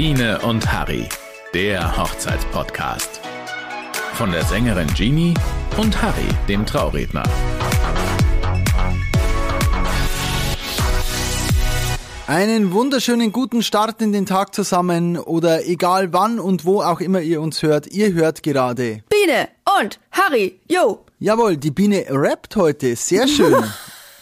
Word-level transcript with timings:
Biene 0.00 0.38
und 0.42 0.72
Harry, 0.72 1.08
der 1.52 1.96
Hochzeitspodcast. 1.96 3.20
Von 4.12 4.30
der 4.30 4.44
Sängerin 4.44 4.86
Jeannie 4.94 5.34
und 5.76 6.00
Harry, 6.00 6.28
dem 6.46 6.64
Trauredner. 6.64 7.24
Einen 12.28 12.70
wunderschönen 12.70 13.32
guten 13.32 13.64
Start 13.64 14.00
in 14.00 14.12
den 14.12 14.24
Tag 14.24 14.54
zusammen 14.54 15.18
oder 15.18 15.66
egal 15.66 16.12
wann 16.12 16.38
und 16.38 16.64
wo 16.64 16.80
auch 16.80 17.00
immer 17.00 17.20
ihr 17.20 17.40
uns 17.40 17.64
hört, 17.64 17.88
ihr 17.88 18.12
hört 18.12 18.44
gerade. 18.44 19.02
Biene 19.08 19.48
und 19.80 19.98
Harry, 20.12 20.60
yo. 20.68 21.06
Jawohl, 21.18 21.56
die 21.56 21.72
Biene 21.72 22.06
rappt 22.08 22.54
heute, 22.54 22.94
sehr 22.94 23.26
schön. 23.26 23.64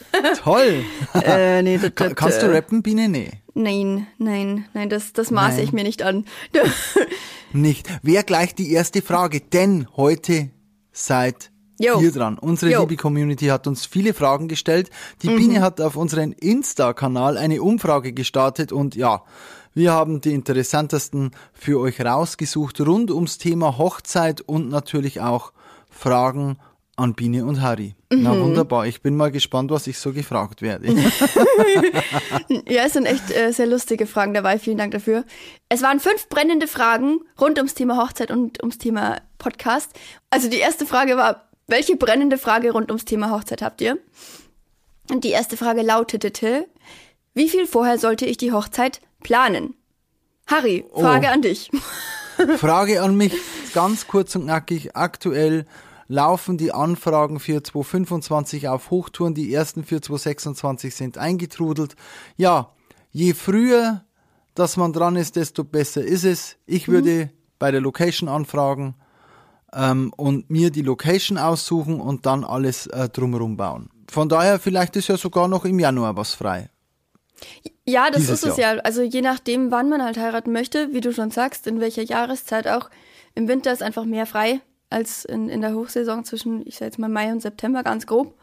Toll. 0.43 0.87
Äh, 1.23 1.61
nee, 1.61 1.77
das, 1.77 1.93
das, 1.95 2.15
Kannst 2.15 2.41
du 2.41 2.47
äh, 2.47 2.57
rappen, 2.57 2.83
Biene? 2.83 3.11
Nee. 3.11 3.43
Nein, 3.59 4.07
nein, 4.19 4.67
nein, 4.75 4.91
das, 4.91 5.15
das 5.15 5.31
maße 5.31 5.57
Nein. 5.57 5.65
ich 5.65 5.73
mir 5.73 5.83
nicht 5.83 6.03
an. 6.03 6.27
Nicht. 7.55 7.89
Wäre 8.03 8.23
gleich 8.23 8.55
die 8.55 8.71
erste 8.71 9.01
Frage, 9.01 9.41
denn 9.41 9.89
heute 9.97 10.51
seid 10.93 11.51
Jo. 11.81 11.99
ihr 11.99 12.13
dran. 12.13 12.39
Unsere 12.39 12.71
Jo. 12.71 12.81
liebe 12.83 12.97
Community 12.97 13.47
hat 13.47 13.67
uns 13.67 13.87
viele 13.87 14.13
Fragen 14.13 14.49
gestellt. 14.49 14.91
Die 15.23 15.29
Biene 15.29 15.63
hat 15.63 15.81
auf 15.81 15.97
unseren 15.97 16.33
Insta-Kanal 16.33 17.39
eine 17.39 17.63
Umfrage 17.63 18.13
gestartet 18.13 18.73
und 18.73 18.95
ja, 18.95 19.23
wir 19.73 19.91
haben 19.91 20.21
die 20.21 20.35
interessantesten 20.35 21.31
für 21.55 21.81
euch 21.81 21.99
rausgesucht 22.03 22.83
rund 22.83 23.11
ums 23.11 23.39
Thema 23.39 23.79
Hochzeit 23.79 24.43
und 24.43 24.69
natürlich 24.69 25.23
auch 25.23 25.55
Fragen 25.91 26.59
an 26.97 27.15
Biene 27.15 27.45
und 27.45 27.61
Harry. 27.61 27.95
Na 28.11 28.39
wunderbar, 28.39 28.87
ich 28.87 29.03
bin 29.03 29.17
mal 29.17 29.31
gespannt, 29.31 29.71
was 29.71 29.87
ich 29.87 29.99
so 29.99 30.13
gefragt 30.13 30.63
werde. 30.63 30.89
ja, 32.69 32.85
es 32.85 32.95
sind 32.95 33.07
echt 33.07 33.31
äh, 33.31 33.53
sehr 33.53 33.67
lustige 33.67 34.07
Fragen 34.07 34.33
dabei. 34.35 34.59
Vielen 34.59 34.79
Dank 34.79 34.93
dafür. 34.93 35.25
Es 35.69 35.83
waren 35.83 36.01
fünf 36.01 36.29
brennende 36.29 36.67
Fragen 36.67 37.21
rund 37.41 37.59
ums 37.59 37.75
Thema 37.75 37.97
Hochzeit 37.99 38.31
und 38.31 38.63
ums 38.63 38.79
Thema 38.79 39.21
Podcast. 39.39 39.93
Also 40.31 40.49
die 40.49 40.59
erste 40.59 40.87
Frage 40.87 41.17
war, 41.17 41.49
welche 41.67 41.97
brennende 41.97 42.39
Frage 42.39 42.73
rund 42.73 42.91
ums 42.91 43.05
Thema 43.05 43.31
Hochzeit 43.31 43.61
habt 43.61 43.81
ihr? 43.81 43.99
Und 45.11 45.25
die 45.25 45.31
erste 45.31 45.57
Frage 45.57 45.83
lautete, 45.83 46.67
wie 47.35 47.49
viel 47.49 47.67
vorher 47.67 47.99
sollte 47.99 48.25
ich 48.25 48.39
die 48.39 48.53
Hochzeit 48.53 49.01
planen? 49.23 49.75
Harry, 50.47 50.85
Frage 50.95 51.27
Oh. 51.29 51.33
an 51.33 51.43
dich. 51.43 51.71
Frage 52.59 53.03
an 53.03 53.17
mich, 53.17 53.35
ganz 53.75 54.07
kurz 54.07 54.35
und 54.37 54.45
knackig. 54.45 54.97
Aktuell 54.97 55.67
laufen 56.09 56.57
die 56.59 56.73
Anfragen 56.73 57.41
für 57.41 57.63
2025 57.63 58.69
auf 58.69 58.91
Hochtouren. 58.91 59.35
Die 59.35 59.53
ersten 59.53 59.85
für 59.85 60.01
2026 60.01 60.95
sind 60.95 61.19
eingetrudelt. 61.19 61.97
Ja, 62.37 62.73
je 63.11 63.35
früher, 63.35 64.05
dass 64.55 64.77
man 64.77 64.93
dran 64.93 65.17
ist, 65.17 65.37
desto 65.37 65.65
besser 65.65 66.03
ist 66.03 66.25
es. 66.25 66.57
Ich 66.67 66.89
würde 66.89 67.31
bei 67.59 67.71
der 67.71 67.81
Location 67.81 68.29
anfragen 68.29 68.95
ähm, 69.73 70.13
und 70.17 70.51
mir 70.51 70.71
die 70.71 70.83
Location 70.83 71.39
aussuchen 71.39 72.01
und 72.01 72.27
dann 72.27 72.45
alles 72.45 72.87
äh, 72.87 73.09
drumherum 73.09 73.57
bauen. 73.57 73.91
Von 74.09 74.29
daher, 74.29 74.61
vielleicht 74.61 74.97
ist 74.97 75.09
ja 75.09 75.17
sogar 75.17 75.49
noch 75.49 75.65
im 75.65 75.79
Januar 75.79 76.17
was 76.17 76.35
frei. 76.35 76.71
Ja, 77.85 78.09
das 78.11 78.23
Dieses 78.23 78.43
ist 78.43 78.51
es 78.53 78.57
ja. 78.57 78.73
Also 78.79 79.03
je 79.03 79.21
nachdem, 79.21 79.71
wann 79.71 79.89
man 79.89 80.03
halt 80.03 80.17
heiraten 80.17 80.53
möchte, 80.53 80.93
wie 80.93 81.01
du 81.01 81.13
schon 81.13 81.31
sagst, 81.31 81.67
in 81.67 81.81
welcher 81.81 82.03
Jahreszeit 82.03 82.67
auch. 82.67 82.89
Im 83.35 83.49
Winter 83.49 83.73
ist 83.73 83.83
einfach 83.83 84.05
mehr 84.05 84.27
frei 84.27 84.61
als 84.91 85.25
in, 85.25 85.49
in 85.49 85.61
der 85.61 85.75
Hochsaison 85.75 86.25
zwischen, 86.25 86.67
ich 86.67 86.77
sag 86.77 86.87
jetzt 86.87 86.99
mal 86.99 87.09
Mai 87.09 87.33
und 87.33 87.43
September, 87.43 87.83
ganz 87.83 88.07
grob. 88.07 88.29
Und 88.29 88.35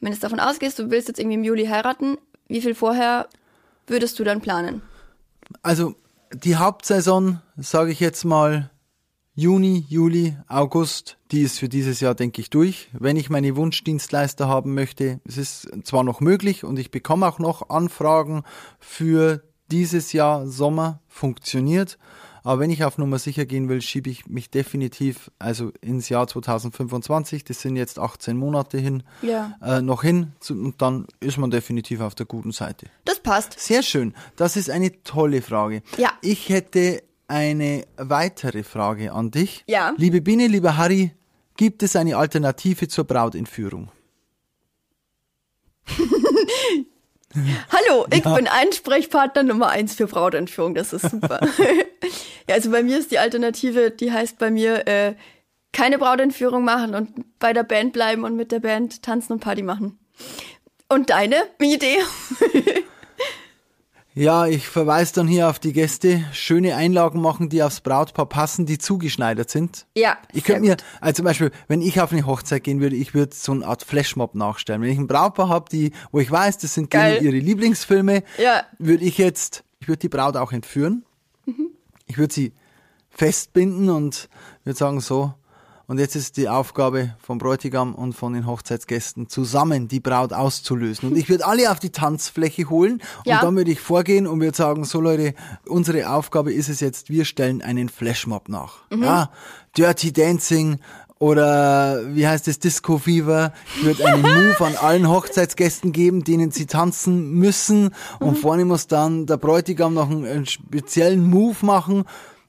wenn 0.00 0.12
du 0.12 0.18
davon 0.18 0.40
ausgehst, 0.40 0.78
du 0.78 0.90
willst 0.90 1.08
jetzt 1.08 1.18
irgendwie 1.18 1.36
im 1.36 1.44
Juli 1.44 1.66
heiraten, 1.66 2.18
wie 2.48 2.60
viel 2.60 2.74
vorher 2.74 3.28
würdest 3.86 4.18
du 4.18 4.24
dann 4.24 4.40
planen? 4.40 4.82
Also 5.62 5.94
die 6.32 6.56
Hauptsaison, 6.56 7.40
sage 7.56 7.92
ich 7.92 8.00
jetzt 8.00 8.24
mal, 8.24 8.70
Juni, 9.36 9.84
Juli, 9.88 10.36
August, 10.46 11.18
die 11.32 11.42
ist 11.42 11.58
für 11.58 11.68
dieses 11.68 11.98
Jahr, 11.98 12.14
denke 12.14 12.40
ich, 12.40 12.50
durch. 12.50 12.88
Wenn 12.92 13.16
ich 13.16 13.30
meine 13.30 13.56
Wunschdienstleister 13.56 14.46
haben 14.46 14.74
möchte, 14.74 15.20
es 15.24 15.36
ist 15.38 15.68
zwar 15.82 16.04
noch 16.04 16.20
möglich 16.20 16.62
und 16.62 16.78
ich 16.78 16.92
bekomme 16.92 17.26
auch 17.26 17.40
noch 17.40 17.68
Anfragen 17.68 18.44
für 18.78 19.42
dieses 19.72 20.12
Jahr 20.12 20.46
Sommer, 20.46 21.00
funktioniert. 21.08 21.98
Aber 22.46 22.60
wenn 22.60 22.68
ich 22.70 22.84
auf 22.84 22.98
Nummer 22.98 23.18
sicher 23.18 23.46
gehen 23.46 23.70
will, 23.70 23.80
schiebe 23.80 24.10
ich 24.10 24.26
mich 24.26 24.50
definitiv 24.50 25.30
also 25.38 25.72
ins 25.80 26.10
Jahr 26.10 26.26
2025. 26.26 27.42
Das 27.44 27.62
sind 27.62 27.76
jetzt 27.76 27.98
18 27.98 28.36
Monate 28.36 28.76
hin, 28.76 29.02
Ja. 29.22 29.56
äh, 29.62 29.80
noch 29.80 30.02
hin 30.02 30.32
und 30.50 30.80
dann 30.82 31.06
ist 31.20 31.38
man 31.38 31.50
definitiv 31.50 32.00
auf 32.02 32.14
der 32.14 32.26
guten 32.26 32.52
Seite. 32.52 32.86
Das 33.06 33.18
passt. 33.20 33.58
Sehr 33.58 33.82
schön. 33.82 34.14
Das 34.36 34.56
ist 34.56 34.68
eine 34.68 35.02
tolle 35.04 35.40
Frage. 35.40 35.82
Ja. 35.96 36.10
Ich 36.20 36.50
hätte 36.50 37.02
eine 37.28 37.86
weitere 37.96 38.62
Frage 38.62 39.12
an 39.12 39.30
dich. 39.30 39.64
Ja. 39.66 39.94
Liebe 39.96 40.20
Biene, 40.20 40.46
lieber 40.46 40.76
Harry, 40.76 41.12
gibt 41.56 41.82
es 41.82 41.96
eine 41.96 42.18
Alternative 42.18 42.88
zur 42.88 43.04
Brautentführung? 43.04 43.90
Hallo, 47.36 48.06
ich 48.12 48.22
bin 48.22 48.46
Einsprechpartner 48.46 49.42
Nummer 49.42 49.68
eins 49.70 49.94
für 49.94 50.06
Brautentführung. 50.06 50.74
Das 50.74 50.92
ist 50.92 51.10
super. 51.10 51.40
ja, 52.48 52.54
also 52.54 52.70
bei 52.70 52.82
mir 52.82 52.98
ist 52.98 53.10
die 53.10 53.18
Alternative, 53.18 53.90
die 53.90 54.12
heißt 54.12 54.38
bei 54.38 54.50
mir 54.50 54.86
äh, 54.86 55.14
keine 55.72 55.98
Brautentführung 55.98 56.64
machen 56.64 56.94
und 56.94 57.38
bei 57.38 57.52
der 57.52 57.64
Band 57.64 57.92
bleiben 57.92 58.24
und 58.24 58.36
mit 58.36 58.52
der 58.52 58.60
Band 58.60 59.02
tanzen 59.02 59.32
und 59.34 59.40
Party 59.40 59.62
machen. 59.62 59.98
Und 60.88 61.10
deine 61.10 61.36
Idee? 61.60 61.96
Ja, 64.16 64.46
ich 64.46 64.68
verweise 64.68 65.12
dann 65.14 65.26
hier 65.26 65.48
auf 65.50 65.58
die 65.58 65.72
Gäste. 65.72 66.24
Schöne 66.32 66.76
Einlagen 66.76 67.20
machen, 67.20 67.48
die 67.48 67.64
aufs 67.64 67.80
Brautpaar 67.80 68.26
passen, 68.28 68.64
die 68.64 68.78
zugeschneidert 68.78 69.50
sind. 69.50 69.86
Ja, 69.96 70.18
Ich 70.32 70.44
könnte 70.44 70.60
mir, 70.60 70.76
also 71.00 71.16
zum 71.16 71.24
Beispiel, 71.24 71.50
wenn 71.66 71.82
ich 71.82 72.00
auf 72.00 72.12
eine 72.12 72.24
Hochzeit 72.24 72.62
gehen 72.62 72.80
würde, 72.80 72.94
ich 72.94 73.12
würde 73.14 73.34
so 73.34 73.50
eine 73.50 73.66
Art 73.66 73.82
Flashmob 73.82 74.36
nachstellen. 74.36 74.82
Wenn 74.82 74.90
ich 74.92 74.98
ein 74.98 75.08
Brautpaar 75.08 75.48
habe, 75.48 75.68
die, 75.68 75.90
wo 76.12 76.20
ich 76.20 76.30
weiß, 76.30 76.58
das 76.58 76.74
sind 76.74 76.94
ihre 76.94 77.18
Lieblingsfilme, 77.36 78.22
Ja. 78.38 78.62
würde 78.78 79.04
ich 79.04 79.18
jetzt, 79.18 79.64
ich 79.80 79.88
würde 79.88 79.98
die 79.98 80.08
Braut 80.08 80.36
auch 80.36 80.52
entführen. 80.52 81.04
Mhm. 81.46 81.70
Ich 82.06 82.18
würde 82.18 82.32
sie 82.34 82.52
festbinden 83.10 83.90
und 83.90 84.28
würde 84.64 84.78
sagen 84.78 85.00
so, 85.00 85.34
und 85.86 85.98
jetzt 85.98 86.16
ist 86.16 86.38
die 86.38 86.48
Aufgabe 86.48 87.14
vom 87.18 87.36
Bräutigam 87.36 87.94
und 87.94 88.14
von 88.14 88.32
den 88.32 88.46
Hochzeitsgästen 88.46 89.28
zusammen 89.28 89.86
die 89.86 90.00
Braut 90.00 90.32
auszulösen. 90.32 91.10
Und 91.10 91.16
ich 91.18 91.28
würde 91.28 91.44
alle 91.44 91.70
auf 91.70 91.78
die 91.78 91.90
Tanzfläche 91.90 92.70
holen 92.70 93.02
Ja. 93.26 93.36
und 93.36 93.44
dann 93.44 93.56
würde 93.56 93.70
ich 93.70 93.80
vorgehen 93.80 94.26
und 94.26 94.40
würde 94.40 94.56
sagen, 94.56 94.84
so 94.84 94.98
Leute, 95.02 95.34
unsere 95.66 96.08
Aufgabe 96.08 96.54
ist 96.54 96.70
es 96.70 96.80
jetzt, 96.80 97.10
wir 97.10 97.26
stellen 97.26 97.60
einen 97.60 97.90
Flashmob 97.90 98.48
nach. 98.48 98.78
Mhm. 98.90 99.02
Ja, 99.02 99.30
Dirty 99.76 100.10
Dancing 100.14 100.78
oder 101.18 102.00
wie 102.14 102.26
heißt 102.26 102.48
es, 102.48 102.58
Disco 102.58 102.98
Fever. 102.98 103.52
Würde 103.82 104.04
einen 104.06 104.22
Move 104.22 104.56
an 104.66 104.76
allen 104.76 105.08
Hochzeitsgästen 105.08 105.92
geben, 105.92 106.24
denen 106.24 106.50
sie 106.50 106.66
tanzen 106.66 107.30
müssen. 107.32 107.90
Und 108.20 108.32
Mhm. 108.32 108.36
vorne 108.36 108.64
muss 108.64 108.86
dann 108.86 109.26
der 109.26 109.36
Bräutigam 109.36 109.94
noch 109.94 110.10
einen, 110.10 110.24
einen 110.26 110.46
speziellen 110.46 111.24
Move 111.28 111.56
machen. 111.62 112.04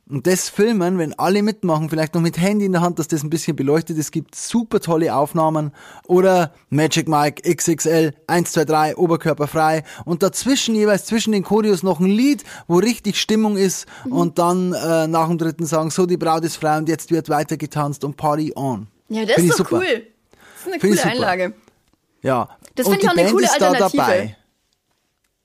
Und 0.08 0.28
das 0.28 0.50
filmen, 0.50 1.00
wenn 1.00 1.18
alle 1.18 1.42
mitmachen, 1.42 1.90
vielleicht 1.90 2.14
noch 2.14 2.22
mit 2.22 2.38
Handy 2.38 2.66
in 2.66 2.74
der 2.74 2.82
Hand, 2.82 3.00
dass 3.00 3.08
das 3.08 3.24
ein 3.24 3.32
bisschen 3.32 3.56
beleuchtet. 3.56 3.98
Es 3.98 4.12
gibt 4.12 4.36
super 4.36 4.80
tolle 4.80 5.16
Aufnahmen. 5.16 5.72
Oder 6.06 6.54
Magic 6.70 7.08
Mike 7.08 7.42
XXL 7.52 8.14
123 8.28 8.98
oberkörperfrei. 8.98 9.84
Und 10.06 10.22
dazwischen 10.22 10.76
jeweils 10.76 11.06
zwischen 11.06 11.32
den 11.32 11.44
Choreos 11.44 11.82
noch 11.82 12.00
ein 12.00 12.06
Lied, 12.06 12.44
wo 12.68 12.78
richtig 12.78 13.20
Stimmung 13.20 13.58
ist. 13.58 13.88
Und 14.08 14.38
dann 14.38 14.74
äh, 14.74 15.08
nach 15.08 15.28
dem 15.28 15.40
dritten 15.40 15.66
sagen, 15.66 15.90
so 15.90 16.06
die 16.06 16.18
Braut 16.18 16.44
ist 16.44 16.58
frei 16.58 16.78
und 16.78 16.88
jetzt 16.88 17.10
wird 17.10 17.30
weiter 17.30 17.58
getanzt 17.58 18.04
und 18.04 18.16
Party 18.16 18.54
on. 18.56 18.88
Ja, 19.10 19.26
das 19.26 19.36
Find 19.36 19.50
ist 19.50 19.60
doch 19.60 19.70
super. 19.70 19.78
cool. 19.78 19.86
Das 19.86 20.68
ist 20.68 20.68
eine 20.68 20.80
Find 20.80 20.98
coole. 21.02 21.12
Einlage. 21.12 21.54
Ja. 22.22 22.50
Das 22.76 22.86
und 22.86 22.94
find 22.94 23.04
ich 23.04 23.10
auch 23.10 23.14
eine 23.14 23.22
Band 23.24 23.34
coole 23.34 23.46
ist 23.46 23.58
da 23.60 23.70
Alternative. 23.70 23.98
dabei. 23.98 24.38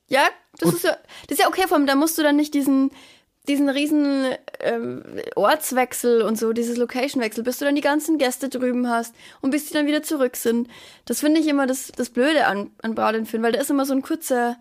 Ja, 0.08 0.28
das 0.58 0.74
ist 0.74 0.84
ja, 0.84 0.90
das 1.28 1.38
ist 1.38 1.38
ja 1.38 1.48
okay, 1.48 1.62
vor 1.66 1.78
allem, 1.78 1.86
da 1.86 1.94
musst 1.94 2.18
du 2.18 2.22
dann 2.22 2.36
nicht 2.36 2.52
diesen, 2.52 2.90
diesen 3.48 3.68
riesen 3.68 4.26
ähm, 4.60 5.02
Ortswechsel 5.34 6.22
und 6.22 6.38
so, 6.38 6.52
dieses 6.52 6.76
Location-Wechsel, 6.76 7.42
bis 7.42 7.58
du 7.58 7.64
dann 7.64 7.74
die 7.74 7.80
ganzen 7.80 8.18
Gäste 8.18 8.48
drüben 8.48 8.88
hast 8.88 9.14
und 9.40 9.50
bis 9.50 9.66
die 9.66 9.74
dann 9.74 9.86
wieder 9.86 10.02
zurück 10.02 10.36
sind. 10.36 10.68
Das 11.06 11.20
finde 11.20 11.40
ich 11.40 11.48
immer 11.48 11.66
das, 11.66 11.90
das 11.96 12.10
Blöde 12.10 12.46
an, 12.46 12.70
an 12.82 12.94
Brautentführen, 12.94 13.42
weil 13.42 13.52
da 13.52 13.60
ist 13.60 13.70
immer 13.70 13.86
so 13.86 13.94
ein 13.94 14.02
kurzer, 14.02 14.56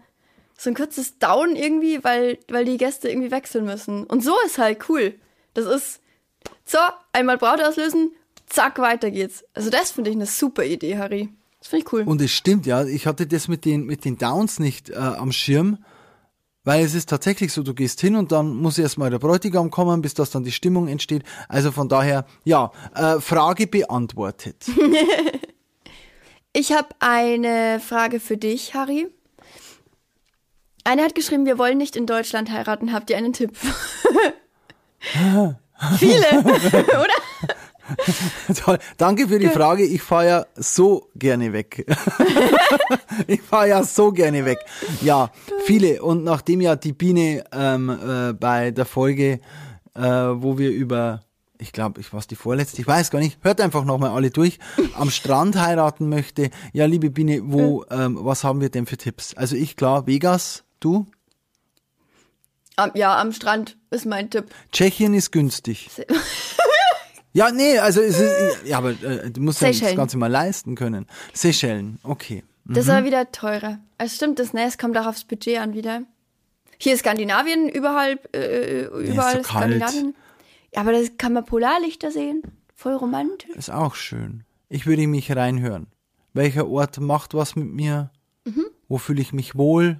so 0.57 0.69
ein 0.69 0.75
kurzes 0.75 1.19
Down 1.19 1.55
irgendwie, 1.55 2.03
weil, 2.03 2.39
weil 2.49 2.65
die 2.65 2.77
Gäste 2.77 3.09
irgendwie 3.09 3.31
wechseln 3.31 3.65
müssen. 3.65 4.05
Und 4.05 4.23
so 4.23 4.33
ist 4.45 4.57
halt 4.57 4.89
cool. 4.89 5.15
Das 5.53 5.65
ist, 5.65 6.01
so, 6.65 6.77
einmal 7.11 7.37
Braut 7.37 7.61
auslösen, 7.61 8.11
zack, 8.45 8.79
weiter 8.79 9.11
geht's. 9.11 9.43
Also 9.53 9.69
das 9.69 9.91
finde 9.91 10.09
ich 10.11 10.15
eine 10.15 10.25
super 10.25 10.63
Idee, 10.63 10.97
Harry. 10.97 11.29
Das 11.59 11.67
finde 11.67 11.85
ich 11.85 11.93
cool. 11.93 12.03
Und 12.03 12.21
es 12.21 12.31
stimmt, 12.31 12.65
ja. 12.65 12.85
Ich 12.85 13.05
hatte 13.05 13.27
das 13.27 13.47
mit 13.47 13.65
den, 13.65 13.85
mit 13.85 14.05
den 14.05 14.17
Downs 14.17 14.59
nicht 14.59 14.89
äh, 14.89 14.95
am 14.95 15.31
Schirm, 15.31 15.79
weil 16.63 16.83
es 16.83 16.93
ist 16.93 17.09
tatsächlich 17.09 17.53
so, 17.53 17.63
du 17.63 17.73
gehst 17.73 18.01
hin 18.01 18.15
und 18.15 18.31
dann 18.31 18.55
muss 18.55 18.77
erstmal 18.77 19.09
der 19.09 19.19
Bräutigam 19.19 19.71
kommen, 19.71 20.01
bis 20.01 20.13
das 20.13 20.31
dann 20.31 20.43
die 20.43 20.51
Stimmung 20.51 20.87
entsteht. 20.87 21.23
Also 21.47 21.71
von 21.71 21.89
daher, 21.89 22.25
ja, 22.43 22.71
äh, 22.95 23.19
Frage 23.19 23.67
beantwortet. 23.67 24.65
Ich 26.51 26.71
habe 26.71 26.87
eine 26.97 27.79
Frage 27.79 28.19
für 28.19 28.35
dich, 28.35 28.73
Harry. 28.73 29.07
Eine 30.83 31.03
hat 31.03 31.13
geschrieben, 31.13 31.45
wir 31.45 31.59
wollen 31.59 31.77
nicht 31.77 31.95
in 31.95 32.07
Deutschland 32.07 32.49
heiraten. 32.49 32.91
Habt 32.91 33.11
ihr 33.11 33.17
einen 33.17 33.33
Tipp? 33.33 33.55
Viele, 35.97 36.39
oder? 36.39 37.13
Toll. 38.63 38.79
Danke 38.97 39.27
für 39.27 39.39
die 39.39 39.47
Frage. 39.47 39.83
Ich 39.83 40.01
fahre 40.01 40.27
ja 40.27 40.45
so 40.55 41.09
gerne 41.15 41.53
weg. 41.53 41.85
ich 43.27 43.41
fahre 43.41 43.69
ja 43.69 43.83
so 43.83 44.11
gerne 44.11 44.45
weg. 44.45 44.59
Ja, 45.01 45.31
viele. 45.65 46.01
Und 46.01 46.23
nachdem 46.23 46.61
ja 46.61 46.75
die 46.75 46.93
Biene 46.93 47.43
ähm, 47.51 47.89
äh, 47.89 48.33
bei 48.33 48.71
der 48.71 48.85
Folge, 48.85 49.39
äh, 49.95 50.01
wo 50.01 50.57
wir 50.57 50.71
über, 50.71 51.21
ich 51.57 51.71
glaube, 51.71 52.01
ich 52.01 52.13
war 52.13 52.21
die 52.29 52.35
vorletzte, 52.35 52.81
ich 52.81 52.87
weiß 52.87 53.11
gar 53.11 53.19
nicht, 53.19 53.39
hört 53.41 53.61
einfach 53.61 53.85
nochmal 53.85 54.11
alle 54.11 54.31
durch, 54.31 54.59
am 54.93 55.09
Strand 55.09 55.55
heiraten 55.57 56.09
möchte. 56.09 56.49
Ja, 56.73 56.85
liebe 56.85 57.09
Biene, 57.09 57.41
wo, 57.43 57.85
ähm, 57.89 58.17
was 58.21 58.43
haben 58.43 58.61
wir 58.61 58.69
denn 58.69 58.85
für 58.85 58.97
Tipps? 58.97 59.33
Also 59.35 59.55
ich 59.55 59.75
klar, 59.75 60.07
Vegas, 60.07 60.63
du? 60.79 61.05
Ja, 62.93 63.19
am 63.19 63.33
Strand 63.33 63.77
ist 63.89 64.05
mein 64.05 64.29
Tipp. 64.29 64.45
Tschechien 64.71 65.13
ist 65.13 65.31
günstig. 65.31 65.89
Ja, 67.33 67.51
nee, 67.51 67.77
also 67.77 68.01
es 68.01 68.19
ist, 68.19 68.65
ja, 68.65 68.77
aber 68.77 68.91
äh, 68.91 69.29
du 69.29 69.41
musst 69.41 69.61
ja 69.61 69.69
das. 69.69 69.95
Ganze 69.95 70.17
mal 70.17 70.27
leisten 70.27 70.75
können. 70.75 71.05
Seychellen, 71.33 71.99
okay. 72.03 72.43
Das 72.65 72.87
war 72.87 73.03
wieder 73.03 73.31
teurer. 73.31 73.79
Also 73.97 74.15
stimmt, 74.15 74.39
das 74.39 74.53
ne, 74.53 74.65
es 74.65 74.77
kommt 74.77 74.97
auch 74.97 75.07
aufs 75.07 75.23
Budget 75.23 75.59
an 75.59 75.73
wieder. 75.73 76.03
Hier 76.77 76.93
ist 76.93 76.99
Skandinavien 76.99 77.67
überall, 77.67 78.19
äh, 78.33 78.83
überall 78.83 79.37
so 79.37 79.41
kalt. 79.41 79.45
Skandinavien. 79.45 80.15
Ja, 80.73 80.81
aber 80.81 80.91
das 80.91 81.17
kann 81.17 81.33
man 81.33 81.45
Polarlichter 81.45 82.11
sehen. 82.11 82.43
Voll 82.75 82.93
romantisch. 82.93 83.55
Ist 83.55 83.71
auch 83.71 83.95
schön. 83.95 84.43
Ich 84.69 84.85
würde 84.85 85.07
mich 85.07 85.35
reinhören. 85.35 85.87
Welcher 86.33 86.67
Ort 86.67 86.99
macht 86.99 87.33
was 87.33 87.55
mit 87.55 87.67
mir? 87.67 88.11
Wo 88.87 88.97
fühle 88.97 89.21
ich 89.21 89.33
mich 89.33 89.55
wohl? 89.55 89.99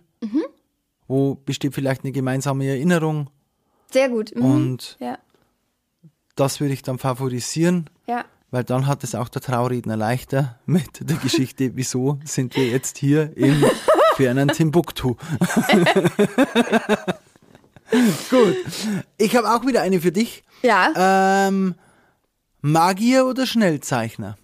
Wo 1.07 1.35
besteht 1.35 1.73
vielleicht 1.73 2.03
eine 2.03 2.11
gemeinsame 2.11 2.67
Erinnerung? 2.67 3.29
Sehr 3.91 4.09
gut. 4.09 4.35
Mhm. 4.35 4.43
Und 4.43 4.97
ja, 4.99 5.17
das 6.39 6.59
würde 6.59 6.73
ich 6.73 6.81
dann 6.81 6.97
favorisieren, 6.97 7.89
ja. 8.07 8.23
weil 8.51 8.63
dann 8.63 8.87
hat 8.87 9.03
es 9.03 9.13
auch 9.15 9.27
der 9.29 9.41
Trauredner 9.41 9.97
leichter 9.97 10.57
mit 10.65 11.09
der 11.09 11.17
Geschichte, 11.17 11.71
wieso 11.75 12.19
sind 12.23 12.55
wir 12.55 12.67
jetzt 12.67 12.97
hier 12.97 13.35
im 13.35 13.63
fernen 14.15 14.47
Timbuktu. 14.49 15.15
Gut. 18.29 18.55
Ich 19.17 19.35
habe 19.35 19.49
auch 19.49 19.65
wieder 19.65 19.81
eine 19.81 19.99
für 19.99 20.11
dich. 20.11 20.43
Ja. 20.61 21.47
Ähm, 21.47 21.75
Magier 22.61 23.25
oder 23.25 23.47
Schnellzeichner? 23.47 24.37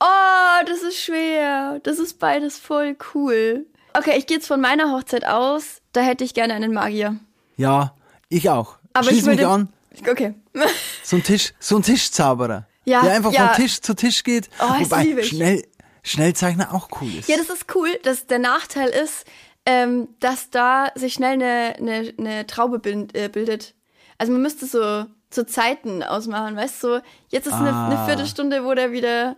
Oh, 0.00 0.64
das 0.66 0.82
ist 0.82 1.02
schwer. 1.02 1.80
Das 1.82 1.98
ist 1.98 2.18
beides 2.18 2.58
voll 2.58 2.96
cool. 3.14 3.66
Okay, 3.94 4.18
ich 4.18 4.26
gehe 4.26 4.36
jetzt 4.36 4.48
von 4.48 4.60
meiner 4.60 4.92
Hochzeit 4.92 5.24
aus. 5.24 5.80
Da 5.92 6.02
hätte 6.02 6.24
ich 6.24 6.34
gerne 6.34 6.54
einen 6.54 6.74
Magier. 6.74 7.16
Ja, 7.56 7.94
ich 8.28 8.50
auch. 8.50 8.78
Aber 8.92 9.06
Schließ 9.06 9.18
ich 9.18 9.26
würde. 9.26 9.42
mich 9.42 9.46
an. 9.46 9.68
Okay. 10.08 10.34
So 11.02 11.16
ein 11.16 11.22
Tisch, 11.22 11.52
so 11.58 11.76
ein 11.76 11.82
Tischzauberer. 11.82 12.66
Ja, 12.84 13.02
der 13.02 13.12
einfach 13.12 13.32
ja. 13.32 13.48
von 13.48 13.62
Tisch 13.62 13.80
zu 13.80 13.94
Tisch 13.94 14.22
geht. 14.24 14.48
Oh, 14.60 14.64
wobei. 14.80 15.22
Schnell, 15.22 15.64
Schnellzeichner 16.02 16.74
auch 16.74 16.88
cool 17.00 17.14
ist. 17.18 17.28
Ja, 17.28 17.36
das 17.36 17.48
ist 17.50 17.66
cool. 17.74 17.88
Das, 18.02 18.26
der 18.26 18.38
Nachteil 18.38 18.88
ist, 18.88 19.24
ähm, 19.66 20.08
dass 20.20 20.50
da 20.50 20.90
sich 20.94 21.14
schnell 21.14 21.34
eine, 21.34 21.74
eine, 21.78 22.14
eine 22.18 22.46
Traube 22.46 22.78
bild, 22.78 23.14
äh, 23.16 23.28
bildet. 23.28 23.74
Also 24.18 24.32
man 24.32 24.42
müsste 24.42 24.66
so 24.66 25.06
zu 25.30 25.46
Zeiten 25.46 26.02
ausmachen, 26.02 26.56
weißt 26.56 26.82
du? 26.82 26.88
So, 26.96 27.00
jetzt 27.28 27.46
ist 27.46 27.54
eine, 27.54 27.72
Ah. 27.72 27.86
eine 27.86 28.06
Viertelstunde, 28.06 28.64
wo 28.64 28.74
der 28.74 28.92
wieder 28.92 29.36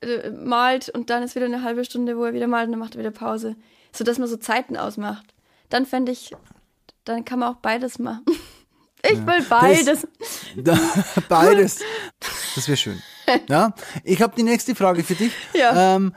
äh, 0.00 0.30
malt 0.30 0.88
und 0.88 1.10
dann 1.10 1.22
ist 1.22 1.34
wieder 1.34 1.46
eine 1.46 1.62
halbe 1.62 1.84
Stunde, 1.84 2.16
wo 2.16 2.24
er 2.24 2.34
wieder 2.34 2.46
malt 2.46 2.66
und 2.66 2.72
dann 2.72 2.80
macht 2.80 2.94
er 2.94 3.00
wieder 3.00 3.10
Pause. 3.10 3.56
So 3.92 4.04
dass 4.04 4.18
man 4.18 4.28
so 4.28 4.36
Zeiten 4.36 4.76
ausmacht. 4.76 5.26
Dann 5.70 5.86
fände 5.86 6.12
ich, 6.12 6.32
dann 7.04 7.24
kann 7.24 7.40
man 7.40 7.52
auch 7.52 7.58
beides 7.58 7.98
machen. 7.98 8.24
Ich 9.12 9.26
will 9.26 9.42
beides. 9.48 10.06
Da- 10.56 10.78
Beides. 11.28 11.80
Das 12.54 12.68
wäre 12.68 12.76
schön. 12.76 13.02
Ja, 13.48 13.74
ich 14.04 14.22
habe 14.22 14.36
die 14.36 14.44
nächste 14.44 14.74
Frage 14.76 15.02
für 15.02 15.14
dich. 15.16 15.32
Ja. 15.52 15.96
Ähm, 15.96 16.14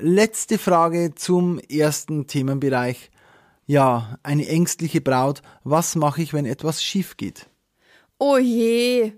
letzte 0.00 0.58
Frage 0.58 1.14
zum 1.14 1.60
ersten 1.60 2.26
Themenbereich. 2.26 3.10
Ja, 3.66 4.18
eine 4.24 4.48
ängstliche 4.48 5.00
Braut. 5.00 5.42
Was 5.62 5.94
mache 5.94 6.20
ich, 6.20 6.32
wenn 6.32 6.44
etwas 6.44 6.82
schief 6.82 7.16
geht? 7.16 7.46
Oh 8.18 8.38
je. 8.38 9.12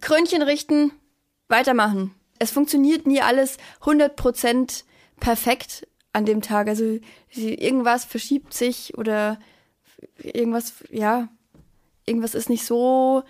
Krönchen 0.00 0.42
richten, 0.42 0.92
weitermachen. 1.48 2.14
Es 2.38 2.52
funktioniert 2.52 3.04
nie 3.06 3.20
alles 3.20 3.56
100% 3.82 4.84
perfekt 5.18 5.88
an 6.12 6.24
dem 6.24 6.40
Tag. 6.40 6.68
Also 6.68 6.98
irgendwas 7.34 8.04
verschiebt 8.04 8.54
sich 8.54 8.96
oder 8.96 9.38
irgendwas, 10.22 10.72
ja, 10.90 11.28
irgendwas 12.06 12.34
ist 12.34 12.48
nicht 12.48 12.64
so 12.64 13.22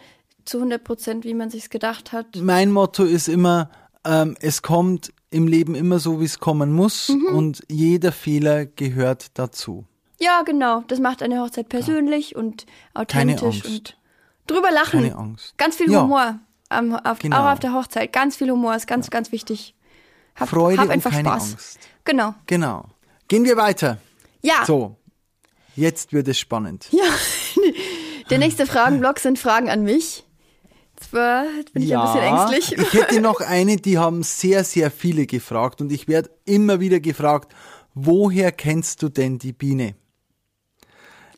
zu 0.45 0.63
100%, 0.63 1.25
wie 1.25 1.35
man 1.35 1.51
sich's 1.51 1.71
gedacht 1.71 2.13
hat. 2.13 2.37
Mein 2.37 2.73
Motto 2.73 3.05
ist 3.05 3.29
immer, 3.29 3.71
ähm, 4.05 4.37
es 4.41 4.63
kommt 4.63 5.13
im 5.31 5.47
Leben 5.47 5.75
immer 5.75 5.99
so, 5.99 6.21
wie 6.21 6.25
es 6.25 6.39
kommen 6.41 6.73
muss 6.73 7.11
Mhm. 7.11 7.27
und 7.37 7.63
jeder 7.69 8.11
Fehler 8.13 8.67
gehört 8.67 9.39
dazu. 9.39 9.85
Ja, 10.19 10.43
genau. 10.43 10.83
Das 10.89 10.99
macht 10.99 11.23
eine 11.23 11.41
Hochzeit 11.41 11.69
persönlich 11.69 12.35
und 12.37 12.67
Keine 12.67 13.35
authentisch 13.35 13.43
Angst. 13.65 13.67
und 13.67 13.97
drüber 14.47 14.71
lachen. 14.71 15.03
Keine 15.03 15.17
Angst. 15.17 15.57
Ganz 15.57 15.77
viel 15.77 15.91
Ja. 15.91 16.03
Humor. 16.03 16.39
Am, 16.69 16.95
auf, 16.95 17.19
Genau. 17.21 17.37
Auch 17.39 17.53
auf 17.53 17.59
der 17.61 17.73
Hochzeit. 17.73 18.13
Ganz 18.13 18.37
viel 18.37 18.51
Humor 18.51 18.75
ist 18.77 18.87
ganz, 18.87 19.11
ganz 19.11 19.33
wichtig. 19.33 19.75
Hab, 20.37 20.49
Freude 20.51 20.79
hab 20.79 20.87
und 20.87 20.93
einfach 20.93 21.11
keine 21.11 21.29
Spaß. 21.29 21.53
Angst. 21.53 21.79
Genau. 22.05 22.35
Genau. 22.47 22.87
Gehen 23.29 23.45
wir 23.45 23.57
weiter. 23.57 23.99
Ja. 24.43 24.65
So, 24.67 24.97
jetzt 25.77 26.13
wird 26.13 26.29
es 26.29 26.39
spannend. 26.39 26.89
Ja, 26.91 27.03
der 28.31 28.39
nächste 28.39 28.67
Fragenblock 28.67 29.19
sind 29.19 29.39
Fragen 29.39 29.69
an 29.69 29.83
mich. 29.83 30.25
Zwar 30.97 31.45
jetzt 31.57 31.73
bin 31.73 31.83
ich 31.83 31.97
ein 31.97 32.05
bisschen 32.05 32.23
ängstlich. 32.23 32.79
Ich 32.79 32.93
hätte 32.93 33.21
noch 33.21 33.41
eine, 33.41 33.77
die 33.77 33.99
haben 33.99 34.23
sehr, 34.23 34.65
sehr 34.65 34.91
viele 34.91 35.27
gefragt 35.27 35.81
und 35.81 35.91
ich 35.91 36.09
werde 36.09 36.31
immer 36.45 36.79
wieder 36.79 37.01
gefragt, 37.01 37.53
woher 37.95 38.53
kennst 38.53 39.03
du 39.03 39.09
denn 39.09 39.39
die 39.39 39.53
Biene? 39.53 39.95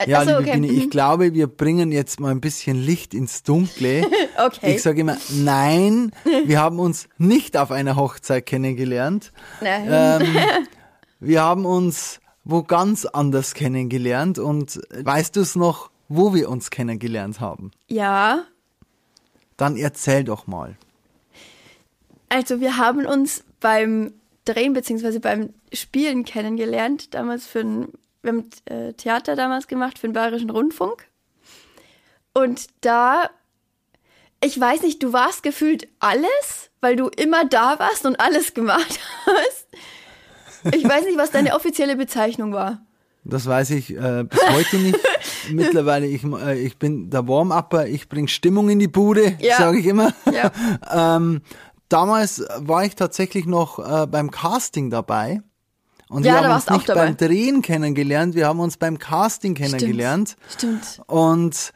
Ja, 0.04 0.24
so, 0.24 0.30
liebe 0.30 0.40
okay. 0.40 0.52
Biene, 0.54 0.66
ich 0.66 0.86
mhm. 0.86 0.90
glaube, 0.90 1.32
wir 1.32 1.46
bringen 1.46 1.92
jetzt 1.92 2.18
mal 2.18 2.32
ein 2.32 2.40
bisschen 2.40 2.76
Licht 2.76 3.14
ins 3.14 3.42
Dunkle. 3.42 4.06
Okay. 4.34 4.76
Ich 4.76 4.82
sage 4.82 5.02
immer, 5.02 5.18
nein, 5.28 6.10
wir 6.46 6.58
haben 6.58 6.80
uns 6.80 7.06
nicht 7.18 7.54
auf 7.56 7.70
einer 7.70 7.96
Hochzeit 7.96 8.46
kennengelernt. 8.46 9.30
Nein. 9.60 9.86
Ähm, 9.88 10.36
wir 11.20 11.42
haben 11.42 11.66
uns 11.66 12.18
wo 12.44 12.62
ganz 12.62 13.04
anders 13.04 13.54
kennengelernt 13.54 14.38
und 14.38 14.80
weißt 14.90 15.36
du 15.36 15.40
es 15.40 15.54
noch, 15.54 15.91
wo 16.14 16.34
wir 16.34 16.48
uns 16.50 16.70
kennengelernt 16.70 17.40
haben? 17.40 17.70
Ja, 17.88 18.44
Dann 19.56 19.76
erzähl 19.76 20.24
doch 20.24 20.46
mal. 20.46 20.76
also 22.28 22.60
wir 22.60 22.76
haben 22.76 23.06
uns 23.06 23.44
beim 23.60 24.12
Drehen 24.44 24.72
beziehungsweise 24.72 25.20
beim 25.20 25.50
Spielen 25.72 26.24
kennengelernt. 26.24 27.14
Damals 27.14 27.46
für 27.46 27.60
ein, 27.60 27.88
wir 28.22 28.32
haben 28.32 28.50
äh, 28.66 28.92
Theater 28.94 29.36
damals 29.36 29.68
gemacht 29.68 29.98
für 29.98 30.08
den 30.08 30.14
Bayerischen 30.14 30.50
Rundfunk. 30.50 31.06
Und 32.34 32.66
da, 32.80 33.30
ich 34.42 34.58
weiß 34.58 34.82
nicht, 34.82 35.02
du 35.02 35.12
warst 35.12 35.42
gefühlt 35.42 35.86
alles, 36.00 36.70
weil 36.80 36.96
du 36.96 37.08
immer 37.08 37.44
da 37.44 37.78
warst 37.78 38.04
und 38.06 38.18
alles 38.18 38.54
gemacht 38.54 38.98
hast. 39.26 39.66
Ich 40.74 40.82
weiß 40.84 41.04
nicht, 41.04 41.18
was 41.18 41.30
deine 41.30 41.54
offizielle 41.54 41.96
Bezeichnung 41.96 42.52
war. 42.52 42.84
Das 43.24 43.46
weiß 43.46 43.70
ich 43.70 43.90
äh, 43.96 44.24
bis 44.24 44.40
heute 44.50 44.76
nicht. 44.78 44.98
Mittlerweile, 45.52 46.06
ich, 46.06 46.24
äh, 46.24 46.58
ich 46.58 46.78
bin 46.78 47.10
der 47.10 47.26
Warm-Upper, 47.28 47.86
ich 47.86 48.08
bring 48.08 48.28
Stimmung 48.28 48.68
in 48.70 48.78
die 48.78 48.88
Bude, 48.88 49.36
Ja. 49.40 49.56
sage 49.58 49.78
ich 49.78 49.86
immer. 49.86 50.12
Ja. 50.32 50.50
ähm, 51.16 51.42
damals 51.88 52.44
war 52.58 52.84
ich 52.84 52.94
tatsächlich 52.94 53.46
noch 53.46 53.78
äh, 53.78 54.06
beim 54.06 54.30
Casting 54.30 54.90
dabei. 54.90 55.42
Und 56.08 56.24
Ja, 56.26 56.34
wir 56.42 56.48
haben 56.48 56.54
uns 56.56 56.68
nicht 56.70 56.86
beim 56.88 57.16
Drehen 57.16 57.62
kennengelernt, 57.62 58.34
wir 58.34 58.46
haben 58.46 58.60
uns 58.60 58.76
beim 58.76 58.98
Casting 58.98 59.54
kennengelernt. 59.54 60.36
Stimmt. 60.50 61.00
Und 61.06 61.72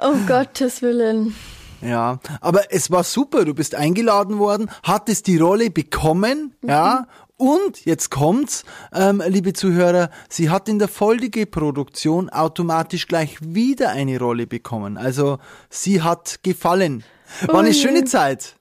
Um 0.00 0.26
Gottes 0.26 0.82
Willen. 0.82 1.34
ja, 1.80 2.18
aber 2.40 2.72
es 2.72 2.90
war 2.90 3.04
super, 3.04 3.44
du 3.44 3.54
bist 3.54 3.76
eingeladen 3.76 4.38
worden, 4.38 4.68
hattest 4.82 5.28
die 5.28 5.36
Rolle 5.38 5.70
bekommen, 5.70 6.54
ja, 6.66 7.06
und 7.38 7.84
jetzt 7.86 8.10
kommt's, 8.10 8.64
ähm, 8.92 9.22
liebe 9.26 9.54
Zuhörer, 9.54 10.10
sie 10.28 10.50
hat 10.50 10.68
in 10.68 10.78
der 10.78 10.88
Folgeproduktion 10.88 12.28
automatisch 12.28 13.06
gleich 13.06 13.38
wieder 13.40 13.90
eine 13.90 14.18
Rolle 14.18 14.46
bekommen. 14.46 14.98
Also 14.98 15.38
sie 15.70 16.02
hat 16.02 16.40
gefallen. 16.42 17.04
War 17.46 17.60
eine 17.60 17.68
Oh 17.70 17.72
je. 17.72 17.80
schöne 17.80 18.04
Zeit. 18.04 18.56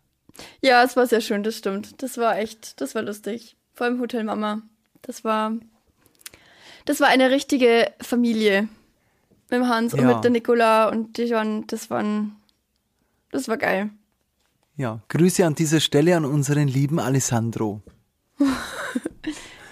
Ja, 0.61 0.83
es 0.83 0.95
war 0.95 1.07
sehr 1.07 1.21
schön, 1.21 1.43
das 1.43 1.57
stimmt. 1.57 2.01
Das 2.01 2.17
war 2.17 2.37
echt, 2.37 2.79
das 2.79 2.93
war 2.95 3.01
lustig. 3.01 3.57
Vor 3.73 3.87
allem 3.87 3.99
Hotel 3.99 4.23
Mama. 4.23 4.61
Das 5.01 5.23
war, 5.23 5.51
das 6.85 6.99
war 6.99 7.07
eine 7.07 7.29
richtige 7.31 7.91
Familie. 8.01 8.69
Mit 9.49 9.61
dem 9.61 9.69
Hans 9.69 9.93
und 9.93 10.01
Ja. 10.01 10.13
mit 10.13 10.23
der 10.23 10.31
Nicola 10.31 10.89
und 10.89 11.17
Dijon. 11.17 11.65
Das 11.67 11.89
waren, 11.89 12.35
das 13.31 13.47
war 13.47 13.57
geil. 13.57 13.89
Ja, 14.75 14.99
Grüße 15.07 15.45
an 15.45 15.55
dieser 15.55 15.79
Stelle 15.79 16.15
an 16.17 16.25
unseren 16.25 16.67
lieben 16.67 16.99
Alessandro. 16.99 17.81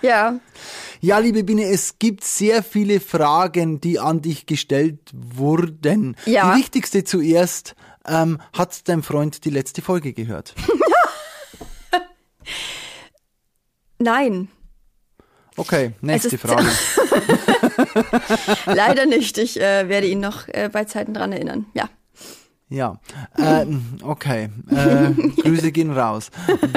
Ja. 0.02 0.40
Ja, 1.02 1.18
liebe 1.18 1.44
Biene, 1.44 1.66
es 1.66 1.98
gibt 1.98 2.24
sehr 2.24 2.62
viele 2.62 3.00
Fragen, 3.00 3.82
die 3.82 4.00
an 4.00 4.22
dich 4.22 4.46
gestellt 4.46 5.00
wurden. 5.14 6.16
Ja. 6.26 6.54
Die 6.54 6.60
wichtigste 6.60 7.04
zuerst, 7.04 7.76
ähm, 8.08 8.40
hat 8.54 8.88
dein 8.88 9.02
Freund 9.02 9.46
die 9.46 9.50
letzte 9.50 9.82
Folge 9.82 10.14
gehört? 10.14 10.54
Nein. 13.98 14.50
Okay, 15.58 15.94
nächste 16.02 16.38
Frage. 16.38 16.68
Leider 18.66 19.06
nicht. 19.06 19.38
Ich 19.38 19.60
äh, 19.60 19.90
werde 19.90 20.08
ihn 20.08 20.20
noch 20.20 20.48
äh, 20.50 20.70
bei 20.72 20.84
Zeiten 20.84 21.14
dran 21.14 21.32
erinnern. 21.32 21.66
Ja. 21.74 21.90
Ja, 22.68 23.00
ähm, 23.38 23.84
okay. 24.02 24.50
Äh, 24.70 25.12
Grüße 25.42 25.72
gehen 25.72 25.92
raus. 25.92 26.32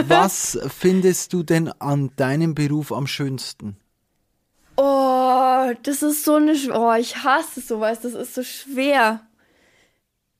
Was 0.07 0.59
findest 0.69 1.33
du 1.33 1.43
denn 1.43 1.69
an 1.81 2.11
deinem 2.17 2.55
Beruf 2.55 2.93
am 2.93 3.07
schönsten? 3.07 3.77
Oh, 4.77 5.73
das 5.83 6.03
ist 6.03 6.25
so 6.25 6.35
eine. 6.35 6.53
Sch- 6.53 6.73
Oh, 6.73 6.95
ich 6.95 7.25
hasse 7.25 7.61
sowas. 7.61 8.01
Das 8.01 8.15
ist 8.15 8.35
so 8.35 8.43
schwer. 8.43 9.21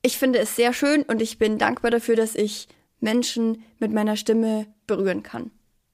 Ich 0.03 0.17
finde 0.19 0.39
es 0.39 0.55
sehr 0.55 0.73
schön 0.73 1.03
und 1.03 1.21
ich 1.21 1.39
bin 1.39 1.59
dankbar 1.59 1.91
dafür, 1.91 2.15
dass 2.15 2.35
ich 2.35 2.69
Menschen 3.01 3.65
mit 3.81 3.93
meiner 3.93 4.17
Stimme 4.17 4.67
berühren 4.87 5.23
kann. 5.23 5.51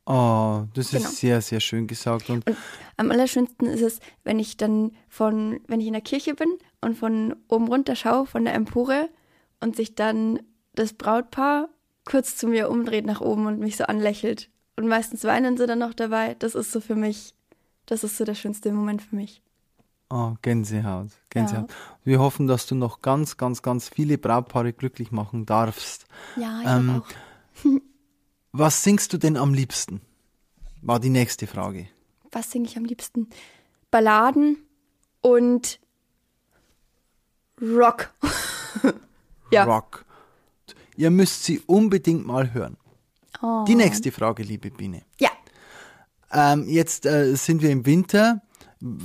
Oh, 0.06 0.64
das 0.74 0.90
Genau. 0.90 1.04
ist 1.04 1.16
sehr, 1.16 1.40
sehr 1.40 1.60
schön 1.60 1.86
gesagt. 1.86 2.28
Und 2.28 2.46
Und 2.48 2.56
am 2.98 3.10
allerschönsten 3.10 3.66
ist 3.66 3.80
es, 3.80 4.00
wenn 4.24 4.38
ich 4.38 4.58
dann 4.58 4.92
von, 5.08 5.60
wenn 5.68 5.80
ich 5.80 5.86
in 5.86 5.94
der 5.94 6.02
Kirche 6.02 6.34
bin 6.34 6.48
und 6.82 6.98
von 6.98 7.34
oben 7.48 7.68
runter 7.68 7.96
schaue, 7.96 8.26
von 8.26 8.44
der 8.44 8.52
Empore 8.54 9.08
und 9.60 9.76
sich 9.76 9.94
dann 9.94 10.40
das 10.74 10.92
Brautpaar 10.92 11.68
kurz 12.04 12.36
zu 12.36 12.46
mir 12.48 12.68
umdreht 12.70 13.06
nach 13.06 13.20
oben 13.20 13.46
und 13.46 13.58
mich 13.60 13.76
so 13.76 13.84
anlächelt. 13.84 14.50
Und 14.76 14.88
meistens 14.88 15.24
weinen 15.24 15.56
sie 15.56 15.66
dann 15.66 15.78
noch 15.78 15.94
dabei. 15.94 16.34
Das 16.38 16.54
ist 16.54 16.72
so 16.72 16.80
für 16.80 16.96
mich, 16.96 17.34
das 17.86 18.04
ist 18.04 18.16
so 18.16 18.24
der 18.24 18.34
schönste 18.34 18.72
Moment 18.72 19.02
für 19.02 19.14
mich. 19.16 19.40
oh, 20.10 20.34
Gänsehaut, 20.42 21.08
Gänsehaut. 21.30 21.72
Wir 22.04 22.18
hoffen, 22.20 22.46
dass 22.46 22.66
du 22.66 22.74
noch 22.74 23.00
ganz, 23.00 23.36
ganz, 23.36 23.62
ganz 23.62 23.88
viele 23.88 24.18
Brautpaare 24.18 24.72
glücklich 24.72 25.12
machen 25.12 25.46
darfst. 25.46 26.06
Ja, 26.36 26.60
ich 26.60 26.68
Ähm, 26.68 27.02
auch. 27.02 27.70
Was 28.52 28.82
singst 28.82 29.12
du 29.12 29.18
denn 29.18 29.36
am 29.36 29.54
liebsten? 29.54 30.00
War 30.82 31.00
die 31.00 31.10
nächste 31.10 31.46
Frage. 31.46 31.88
Was 32.30 32.50
singe 32.50 32.66
ich 32.66 32.76
am 32.76 32.84
liebsten? 32.84 33.28
Balladen 33.90 34.58
und 35.22 35.78
Rock. 37.62 38.10
Ja. 39.54 39.64
Rock. 39.64 40.04
Ihr 40.96 41.10
müsst 41.10 41.44
sie 41.44 41.60
unbedingt 41.60 42.26
mal 42.26 42.52
hören. 42.52 42.76
Oh. 43.42 43.64
Die 43.66 43.74
nächste 43.74 44.12
Frage, 44.12 44.42
liebe 44.42 44.70
Biene. 44.70 45.02
Ja. 45.18 45.30
Ähm, 46.32 46.68
jetzt 46.68 47.06
äh, 47.06 47.34
sind 47.34 47.62
wir 47.62 47.70
im 47.70 47.86
Winter. 47.86 48.42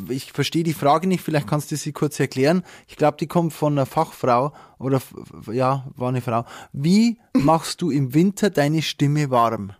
Ich 0.09 0.33
verstehe 0.33 0.63
die 0.63 0.73
Frage 0.73 1.07
nicht, 1.07 1.23
vielleicht 1.23 1.47
kannst 1.47 1.71
du 1.71 1.77
sie 1.77 1.93
kurz 1.93 2.19
erklären. 2.19 2.63
Ich 2.87 2.97
glaube, 2.97 3.17
die 3.17 3.27
kommt 3.27 3.53
von 3.53 3.73
einer 3.73 3.85
Fachfrau 3.85 4.53
oder 4.77 5.01
ja, 5.51 5.87
war 5.95 6.09
eine 6.09 6.21
Frau. 6.21 6.45
Wie 6.73 7.19
machst 7.33 7.81
du 7.81 7.89
im 7.89 8.13
Winter 8.13 8.49
deine 8.49 8.81
Stimme 8.81 9.29
warm? 9.29 9.73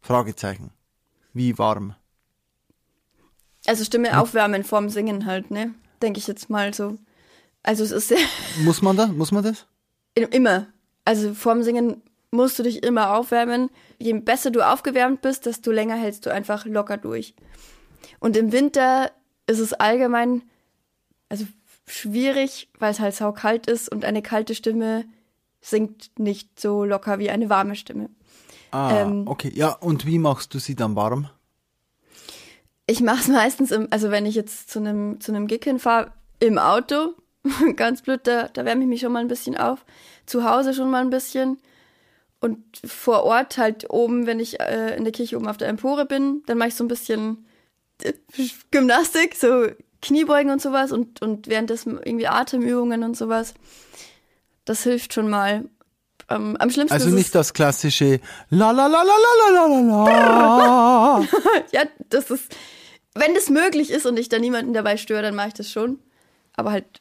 Fragezeichen. 0.00 0.72
Wie 1.32 1.56
warm? 1.58 1.94
Also 3.66 3.84
Stimme 3.84 4.18
aufwärmen 4.18 4.64
vorm 4.64 4.88
Singen 4.88 5.26
halt, 5.26 5.50
ne? 5.50 5.74
Denke 6.02 6.18
ich 6.18 6.26
jetzt 6.26 6.48
mal 6.50 6.72
so. 6.72 6.96
Also 7.62 7.84
es 7.84 7.90
ist 7.90 8.08
sehr, 8.08 8.18
Muss 8.64 8.82
man 8.82 8.96
das? 8.96 9.10
Muss 9.10 9.30
man 9.30 9.44
das? 9.44 9.66
Immer. 10.26 10.66
Also 11.04 11.34
vorm 11.34 11.62
Singen 11.62 12.02
musst 12.30 12.58
du 12.58 12.62
dich 12.62 12.82
immer 12.82 13.16
aufwärmen. 13.16 13.70
Je 13.98 14.12
besser 14.14 14.50
du 14.50 14.60
aufgewärmt 14.66 15.22
bist, 15.22 15.46
desto 15.46 15.70
länger 15.70 15.96
hältst 15.96 16.26
du 16.26 16.32
einfach 16.32 16.66
locker 16.66 16.96
durch. 16.96 17.34
Und 18.20 18.36
im 18.36 18.52
Winter 18.52 19.10
ist 19.46 19.60
es 19.60 19.72
allgemein, 19.72 20.42
also 21.28 21.46
schwierig, 21.86 22.68
weil 22.78 22.90
es 22.90 23.00
halt 23.00 23.14
sau 23.14 23.32
kalt 23.32 23.66
ist 23.66 23.90
und 23.90 24.04
eine 24.04 24.22
kalte 24.22 24.54
Stimme 24.54 25.04
singt 25.60 26.10
nicht 26.18 26.60
so 26.60 26.84
locker 26.84 27.18
wie 27.18 27.30
eine 27.30 27.48
warme 27.48 27.74
Stimme. 27.76 28.10
Ah, 28.70 29.00
Ähm. 29.00 29.26
okay. 29.26 29.50
Ja, 29.54 29.70
und 29.72 30.04
wie 30.06 30.18
machst 30.18 30.52
du 30.52 30.58
sie 30.58 30.74
dann 30.74 30.94
warm? 30.94 31.30
Ich 32.86 33.00
mache 33.00 33.20
es 33.20 33.28
meistens, 33.28 33.70
im, 33.70 33.88
also 33.90 34.10
wenn 34.10 34.26
ich 34.26 34.34
jetzt 34.34 34.70
zu 34.70 34.78
einem 34.78 35.20
zu 35.20 35.32
einem 35.32 35.46
Gig 35.46 35.64
hinfahre, 35.64 36.12
im 36.40 36.58
Auto, 36.58 37.14
Ganz 37.76 38.02
blöd, 38.02 38.20
da, 38.24 38.48
da 38.48 38.64
wärme 38.64 38.82
ich 38.82 38.88
mich 38.88 39.00
schon 39.00 39.12
mal 39.12 39.20
ein 39.20 39.28
bisschen 39.28 39.56
auf. 39.56 39.84
Zu 40.26 40.44
Hause 40.44 40.74
schon 40.74 40.90
mal 40.90 41.02
ein 41.02 41.10
bisschen. 41.10 41.58
Und 42.40 42.58
vor 42.84 43.24
Ort 43.24 43.58
halt 43.58 43.90
oben, 43.90 44.26
wenn 44.26 44.38
ich 44.38 44.60
äh, 44.60 44.96
in 44.96 45.04
der 45.04 45.12
Kirche 45.12 45.36
oben 45.36 45.48
auf 45.48 45.56
der 45.56 45.68
Empore 45.68 46.06
bin, 46.06 46.42
dann 46.46 46.58
mache 46.58 46.68
ich 46.68 46.74
so 46.74 46.84
ein 46.84 46.88
bisschen 46.88 47.46
äh, 48.02 48.12
Gymnastik, 48.70 49.34
so 49.34 49.66
Kniebeugen 50.00 50.52
und 50.52 50.62
sowas 50.62 50.92
und, 50.92 51.20
und 51.20 51.48
währenddessen 51.48 51.98
irgendwie 52.02 52.28
Atemübungen 52.28 53.02
und 53.02 53.16
sowas. 53.16 53.54
Das 54.64 54.84
hilft 54.84 55.14
schon 55.14 55.28
mal. 55.28 55.64
Ähm, 56.30 56.56
am 56.58 56.70
schlimmsten 56.70 56.92
Also 56.92 57.08
nicht 57.08 57.34
das 57.34 57.54
klassische 57.54 58.20
La 58.50 58.70
la 58.70 58.86
la 58.86 59.02
la 59.02 59.14
la 59.24 59.50
la 59.50 59.66
la 59.66 59.80
la. 59.80 61.28
ja, 61.72 61.84
das 62.10 62.30
ist, 62.30 62.54
wenn 63.14 63.34
das 63.34 63.48
möglich 63.48 63.90
ist 63.90 64.06
und 64.06 64.18
ich 64.18 64.28
da 64.28 64.38
niemanden 64.38 64.74
dabei 64.74 64.96
störe, 64.96 65.22
dann 65.22 65.34
mache 65.34 65.48
ich 65.48 65.54
das 65.54 65.72
schon. 65.72 65.98
Aber 66.54 66.70
halt 66.70 67.00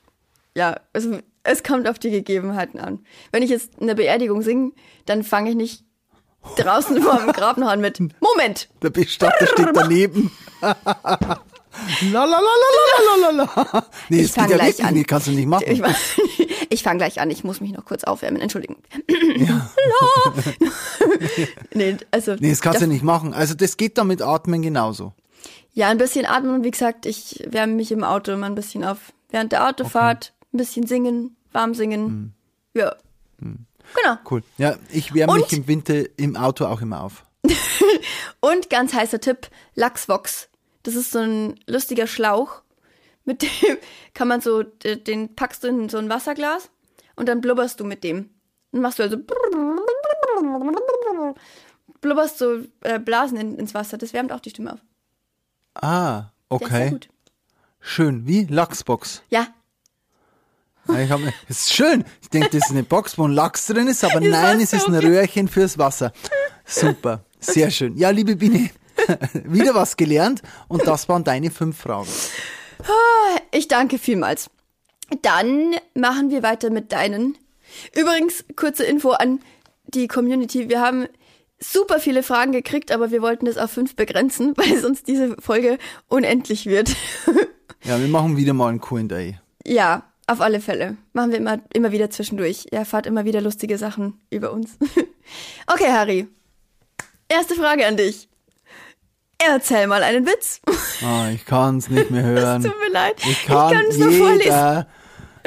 ja, 0.58 0.80
also, 0.94 1.20
es 1.44 1.64
kommt 1.64 1.88
auf 1.88 2.00
die 2.00 2.10
Gegebenheiten 2.12 2.80
an. 2.80 3.06
Wenn 3.32 3.44
ich 3.44 3.50
jetzt 3.50 3.80
eine 3.80 3.96
Beerdigung 3.96 4.42
singe, 4.42 4.72
dann 5.06 5.24
fange 5.24 5.52
ich 5.52 5.56
nicht 5.56 5.84
draußen 6.58 7.02
vor 7.02 7.18
dem 7.20 7.32
Grab 7.32 7.58
noch 7.58 7.70
an 7.70 7.80
mit 7.80 8.00
Moment! 8.20 8.68
Der 8.82 8.90
Bestatter 8.90 9.48
steht 9.48 9.70
daneben. 9.74 10.32
La 12.12 12.26
la 12.26 12.40
la 12.40 12.40
la 12.40 12.40
la 12.90 13.30
la 13.30 13.30
la 13.30 13.66
la. 13.72 13.86
Nee, 14.10 14.22
Ich 14.22 14.34
geht 14.34 14.50
ja 14.50 14.58
gleich 14.58 14.84
an. 14.84 14.96
nicht, 14.96 15.08
kannst 15.08 15.28
du 15.28 15.32
nicht 15.32 15.46
machen. 15.46 15.64
Ich, 15.68 15.80
ich 16.72 16.82
fange 16.82 16.98
gleich 16.98 17.22
an, 17.22 17.30
ich 17.30 17.44
muss 17.44 17.62
mich 17.62 17.72
noch 17.72 17.86
kurz 17.86 18.04
aufwärmen, 18.04 18.42
Entschuldigung. 18.42 18.78
nee, 21.74 21.98
also, 22.10 22.36
Nee, 22.40 22.50
das 22.50 22.62
kannst 22.62 22.82
du 22.82 22.88
nicht 22.88 23.04
machen. 23.04 23.34
Also 23.36 23.54
das 23.54 23.78
geht 23.78 24.00
dann 24.00 24.08
mit 24.08 24.24
Atmen 24.24 24.64
genauso. 24.64 25.14
Ja, 25.74 25.90
ein 25.90 26.00
bisschen 26.00 26.26
atmen 26.26 26.56
und 26.56 26.64
wie 26.64 26.72
gesagt, 26.72 27.06
ich 27.06 27.44
wärme 27.48 27.74
mich 27.74 27.92
im 27.92 28.04
Auto 28.04 28.32
immer 28.32 28.48
ein 28.48 28.56
bisschen 28.56 28.84
auf. 28.84 29.14
Während 29.30 29.52
der 29.52 29.68
Autofahrt 29.68 30.34
ein 30.58 30.60
bisschen 30.60 30.88
singen, 30.88 31.38
warm 31.52 31.74
singen. 31.74 32.06
Hm. 32.06 32.34
Ja. 32.74 32.96
Genau. 33.40 34.18
Cool. 34.30 34.44
Ja, 34.58 34.76
ich 34.90 35.14
wärme 35.14 35.36
mich 35.36 35.54
im 35.54 35.68
Winter 35.68 36.04
im 36.18 36.36
Auto 36.36 36.66
auch 36.66 36.82
immer 36.82 37.04
auf. 37.04 37.26
Und 38.42 38.70
ganz 38.70 38.94
heißer 38.94 39.22
Tipp, 39.22 39.50
Lachsvox. 39.76 40.50
Das 40.84 40.96
ist 40.96 41.12
so 41.12 41.20
ein 41.20 41.60
lustiger 41.68 42.08
Schlauch. 42.08 42.62
Mit 43.24 43.44
dem 43.44 43.50
kann 44.14 44.28
man 44.28 44.42
so, 44.42 44.64
den 44.64 45.36
packst 45.36 45.64
du 45.64 45.68
in 45.68 45.90
so 45.90 45.98
ein 45.98 46.10
Wasserglas 46.10 46.70
und 47.16 47.30
dann 47.30 47.42
blubberst 47.42 47.80
du 47.80 47.84
mit 47.84 48.04
dem. 48.04 48.30
Dann 48.72 48.82
machst 48.82 49.00
du 49.00 49.04
also 49.04 49.18
blubberst 52.02 52.38
so 52.38 52.62
äh, 52.82 53.00
Blasen 53.00 53.38
in, 53.38 53.58
ins 53.58 53.74
Wasser. 53.74 53.98
Das 53.98 54.14
wärmt 54.14 54.32
auch 54.32 54.40
die 54.40 54.50
Stimme 54.50 54.74
auf. 54.74 54.80
Ah, 55.76 56.32
okay. 56.50 56.90
gut. 56.90 57.10
Schön. 57.80 58.28
Wie? 58.28 58.46
Lachsbox. 58.46 59.22
Ja, 59.30 59.48
Ich 60.89 61.10
hab, 61.12 61.20
es 61.50 61.60
ist 61.62 61.74
schön. 61.74 62.03
Ich 62.22 62.29
denke, 62.29 62.50
das 62.51 62.65
ist 62.65 62.72
eine 62.72 62.84
Box, 62.84 63.17
wo 63.17 63.27
ein 63.27 63.32
Lachs 63.32 63.65
drin 63.67 63.88
ist, 63.88 64.03
aber 64.03 64.22
Ist 64.22 64.29
nein, 64.32 64.60
es 64.62 64.74
ist 64.74 64.88
ein? 64.88 64.96
Röhrchen 64.96 65.48
fürs 65.48 65.77
Wasser. 65.77 66.13
Super. 66.65 67.24
Sehr 67.39 67.70
schön. 67.72 67.96
Ja, 67.98 68.10
liebe 68.10 68.36
Biene, 68.36 68.70
wieder 69.44 69.75
was 69.75 69.96
gelernt 69.98 70.41
und 70.67 70.86
das 70.88 71.08
waren 71.10 71.24
deine 71.24 71.51
fünf 71.51 71.77
Fragen. 71.77 72.08
Ich 73.51 73.67
danke 73.67 73.98
vielmals. 73.98 74.50
Dann 75.22 75.75
machen 75.94 76.29
wir 76.32 76.44
weiter 76.44 76.70
mit 76.70 76.91
deinen. 76.91 77.38
Übrigens, 77.96 78.44
kurze 78.56 78.84
Info 78.84 79.12
an 79.12 79.39
die 79.88 80.08
Community. 80.08 80.70
Wir 80.70 80.82
haben 80.82 81.08
super 81.60 82.00
viele 82.00 82.24
Fragen 82.24 82.51
gekriegt, 82.51 82.91
aber 82.91 83.12
wir 83.12 83.22
wollten 83.22 83.46
das 83.46 83.58
auf 83.58 83.72
fünf 83.72 83.96
begrenzen, 83.96 84.53
weil 84.58 84.79
sonst 84.79 85.08
diese 85.08 85.36
Folge 85.39 85.77
unendlich 86.08 86.65
wird. 86.65 86.96
Ja, 87.84 88.00
wir 88.00 88.08
machen 88.08 88.36
wieder 88.38 88.53
mal 88.53 88.70
ein 88.70 88.82
Q&A. 88.82 89.39
ja, 89.65 90.07
auf 90.27 90.41
alle 90.41 90.60
Fälle. 90.62 90.98
Machen 91.13 91.31
wir 91.31 91.38
immer, 91.38 91.60
immer 91.74 91.91
wieder 91.91 92.10
zwischendurch. 92.10 92.65
Ihr 92.72 92.79
erfahrt 92.79 93.05
immer 93.05 93.25
wieder 93.25 93.41
lustige 93.41 93.77
Sachen 93.77 94.19
über 94.29 94.51
uns. 94.51 94.77
okay, 95.67 95.91
Harry. 95.91 96.27
Erste 97.29 97.55
Frage 97.55 97.86
an 97.88 97.98
dich. 97.98 98.27
Erzähl 99.39 99.88
mal 99.88 100.03
einen 100.03 100.25
Witz. 100.25 100.62
Ah, 101.03 101.29
ich 101.31 101.46
kann's 101.46 101.89
nicht 101.89 102.10
mehr 102.10 102.24
hören. 102.24 102.63
Tut 102.63 102.74
mir 102.79 102.91
leid. 102.91 103.17
Ich 103.24 103.46
kann, 103.46 103.72
es 103.88 104.00
nur 104.00 104.12
vorlesen. 104.12 104.86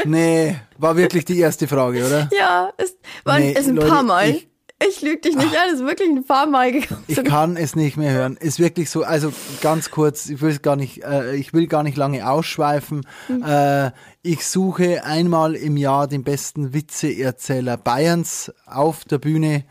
Nee, 0.04 0.56
war 0.78 0.96
wirklich 0.96 1.24
die 1.24 1.40
erste 1.40 1.66
Frage, 1.66 2.06
oder? 2.06 2.28
Ja, 2.32 2.72
es 2.76 2.96
waren 3.24 3.42
Nee, 3.42 3.54
es 3.58 3.66
ein 3.66 3.74
Leute, 3.74 3.88
paar 3.88 4.02
Mal. 4.04 4.30
ich- 4.30 4.48
Ich, 4.88 5.02
lüge 5.02 5.18
dich 5.18 5.36
nicht 5.36 5.56
an, 5.56 5.68
es 5.68 5.80
ist 5.80 5.86
wirklich 5.86 6.08
ein 6.08 6.24
paar 6.24 6.46
Mal 6.46 6.72
gekommen. 6.72 7.04
Ich 7.06 7.22
kann 7.24 7.56
es 7.56 7.76
nicht 7.76 7.96
mehr 7.96 8.12
hören. 8.12 8.36
Ist 8.38 8.58
wirklich 8.58 8.88
so, 8.88 9.02
also 9.02 9.32
ganz 9.60 9.90
kurz, 9.90 10.28
ich 10.30 10.40
will 10.40 10.58
gar 10.58 10.76
nicht, 10.76 11.04
äh, 11.04 11.36
ich 11.36 11.52
will 11.52 11.66
gar 11.66 11.82
nicht 11.82 11.96
lange 11.96 12.28
ausschweifen. 12.28 13.06
Mhm. 13.28 13.42
Äh, 13.42 13.90
ich 14.22 14.46
suche 14.46 15.04
einmal 15.04 15.54
im 15.54 15.76
Jahr 15.76 16.08
den 16.08 16.24
besten 16.24 16.72
Witzeerzähler 16.72 17.76
Bayerns 17.76 18.52
auf 18.66 19.04
der 19.04 19.18
Bühne 19.18 19.64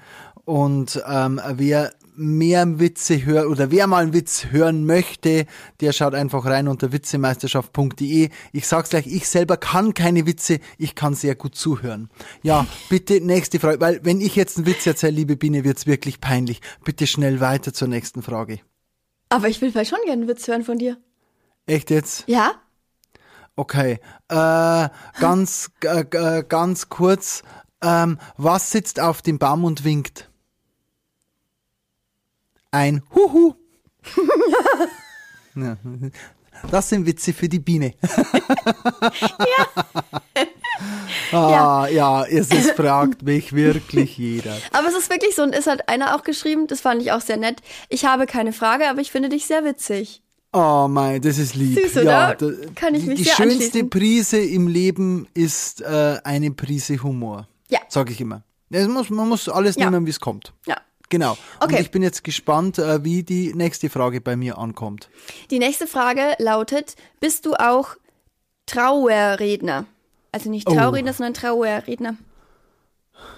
und 0.46 1.02
ähm, 1.08 1.40
wer 1.54 1.92
mehr 2.20 2.80
Witze 2.80 3.26
hört 3.26 3.48
oder 3.48 3.72
wer 3.72 3.88
mal 3.88 4.04
einen 4.04 4.14
Witz 4.14 4.48
hören 4.52 4.86
möchte, 4.86 5.46
der 5.80 5.94
schaut 5.94 6.14
einfach 6.14 6.46
rein 6.46 6.68
unter 6.68 6.92
witzemeisterschaft.de. 6.92 8.30
Ich 8.52 8.68
sag's 8.68 8.90
gleich, 8.90 9.08
ich 9.08 9.28
selber 9.28 9.58
kann 9.58 9.94
keine 9.94 10.26
Witze, 10.26 10.60
ich 10.78 10.96
kann 10.96 11.16
sehr 11.16 11.36
gut 11.36 11.56
zuhören. 11.56 12.10
Ja, 12.44 12.68
bitte 12.90 13.22
nächste 13.22 13.60
Frage, 13.60 13.80
weil 13.80 14.02
wenn 14.04 14.20
ich 14.20 14.36
jetzt 14.36 14.58
einen 14.58 14.66
Witz 14.66 14.86
erzähle, 14.86 15.14
liebe 15.14 15.38
Biene, 15.38 15.64
wird's 15.64 15.88
wirklich 15.88 16.20
peinlich. 16.20 16.62
Bitte 16.84 17.08
schnell 17.08 17.40
weiter 17.40 17.74
zur 17.74 17.88
nächsten 17.88 18.22
Frage. 18.22 18.60
Aber 19.30 19.48
ich 19.48 19.62
will 19.62 19.72
vielleicht 19.72 19.92
schon 19.92 20.00
gerne 20.06 20.22
einen 20.22 20.28
Witz 20.28 20.48
hören 20.48 20.64
von 20.64 20.78
dir. 20.78 20.98
Echt 21.68 21.90
jetzt? 21.90 22.26
Ja? 22.28 22.54
Okay. 23.56 24.00
Äh, 24.28 24.90
ganz, 25.20 25.72
äh, 25.84 26.02
äh, 26.12 26.44
ganz 26.48 26.90
kurz. 26.90 27.44
Ähm, 27.82 28.18
was 28.38 28.72
sitzt 28.72 29.00
auf 29.00 29.22
dem 29.22 29.40
Baum 29.40 29.64
und 29.64 29.84
winkt? 29.84 30.29
Ein 32.72 33.02
Huhu. 33.14 33.54
ja. 35.56 35.78
Das 36.70 36.90
sind 36.90 37.06
Witze 37.06 37.34
für 37.34 37.48
die 37.48 37.60
Biene. 37.60 37.94
ja. 39.22 39.68
ah, 41.32 41.88
ja, 41.88 42.26
es 42.26 42.52
ist, 42.52 42.72
fragt 42.72 43.24
mich 43.24 43.54
wirklich 43.54 44.18
jeder. 44.18 44.58
Aber 44.72 44.88
es 44.90 44.96
ist 44.96 45.10
wirklich 45.10 45.36
so, 45.36 45.44
und 45.44 45.54
es 45.54 45.68
hat 45.68 45.88
einer 45.90 46.16
auch 46.16 46.24
geschrieben, 46.24 46.68
das 46.68 46.82
fand 46.82 47.02
ich 47.02 47.12
auch 47.12 47.22
sehr 47.22 47.38
nett. 47.38 47.62
Ich 47.88 48.06
habe 48.06 48.26
keine 48.26 48.54
Frage, 48.54 48.90
aber 48.90 49.00
ich 49.02 49.12
finde 49.12 49.30
dich 49.30 49.46
sehr 49.46 49.64
witzig. 49.64 50.22
Oh 50.52 50.88
mein, 50.90 51.22
das 51.22 51.38
ist 51.38 51.56
lieb. 51.56 51.80
Süß, 51.80 51.98
oder? 51.98 52.04
Ja, 52.04 52.36
da, 52.36 52.52
Kann 52.76 52.96
ich 52.96 53.06
mich 53.06 53.20
die 53.20 53.24
sehr 53.24 53.36
schönste 53.36 53.84
Prise 53.84 54.40
im 54.40 54.68
Leben 54.68 55.28
ist 55.34 55.82
äh, 55.82 56.18
eine 56.24 56.52
Prise 56.52 57.02
Humor. 57.04 57.48
Ja. 57.70 57.80
Sag 57.88 58.10
ich 58.10 58.20
immer. 58.20 58.44
Muss, 58.70 59.10
man 59.10 59.30
muss 59.30 59.48
alles 59.48 59.76
Ja. 59.76 59.90
nehmen, 59.90 60.06
wie 60.06 60.12
es 60.12 60.20
kommt. 60.20 60.54
Ja. 60.66 60.78
Genau. 61.10 61.38
Okay. 61.60 61.76
Und 61.76 61.82
ich 61.82 61.92
bin 61.92 62.04
jetzt 62.04 62.24
gespannt, 62.24 62.78
äh, 62.78 63.04
wie 63.04 63.24
die 63.24 63.54
nächste 63.54 63.90
Frage 63.90 64.22
bei 64.22 64.36
mir 64.36 64.58
ankommt. 64.58 65.10
Die 65.50 65.60
nächste 65.60 65.88
Frage 65.88 66.36
lautet: 66.38 66.96
Bist 67.20 67.46
du 67.46 67.56
auch 67.56 67.96
Trauerredner? 68.66 69.86
Also 70.32 70.50
nicht 70.50 70.70
Oh. 70.70 70.76
Trauerredner, 70.76 71.14
sondern 71.14 71.34
Trauerredner. 71.34 72.18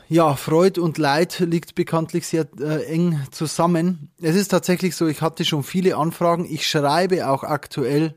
Ja, 0.09 0.35
Freud 0.35 0.79
und 0.79 0.97
Leid 0.97 1.39
liegt 1.39 1.73
bekanntlich 1.73 2.27
sehr 2.27 2.45
äh, 2.59 2.83
eng 2.83 3.19
zusammen. 3.31 4.11
Es 4.21 4.35
ist 4.35 4.49
tatsächlich 4.49 4.95
so, 4.95 5.07
ich 5.07 5.21
hatte 5.21 5.45
schon 5.45 5.63
viele 5.63 5.95
Anfragen. 5.95 6.45
Ich 6.47 6.67
schreibe 6.67 7.29
auch 7.29 7.43
aktuell 7.43 8.15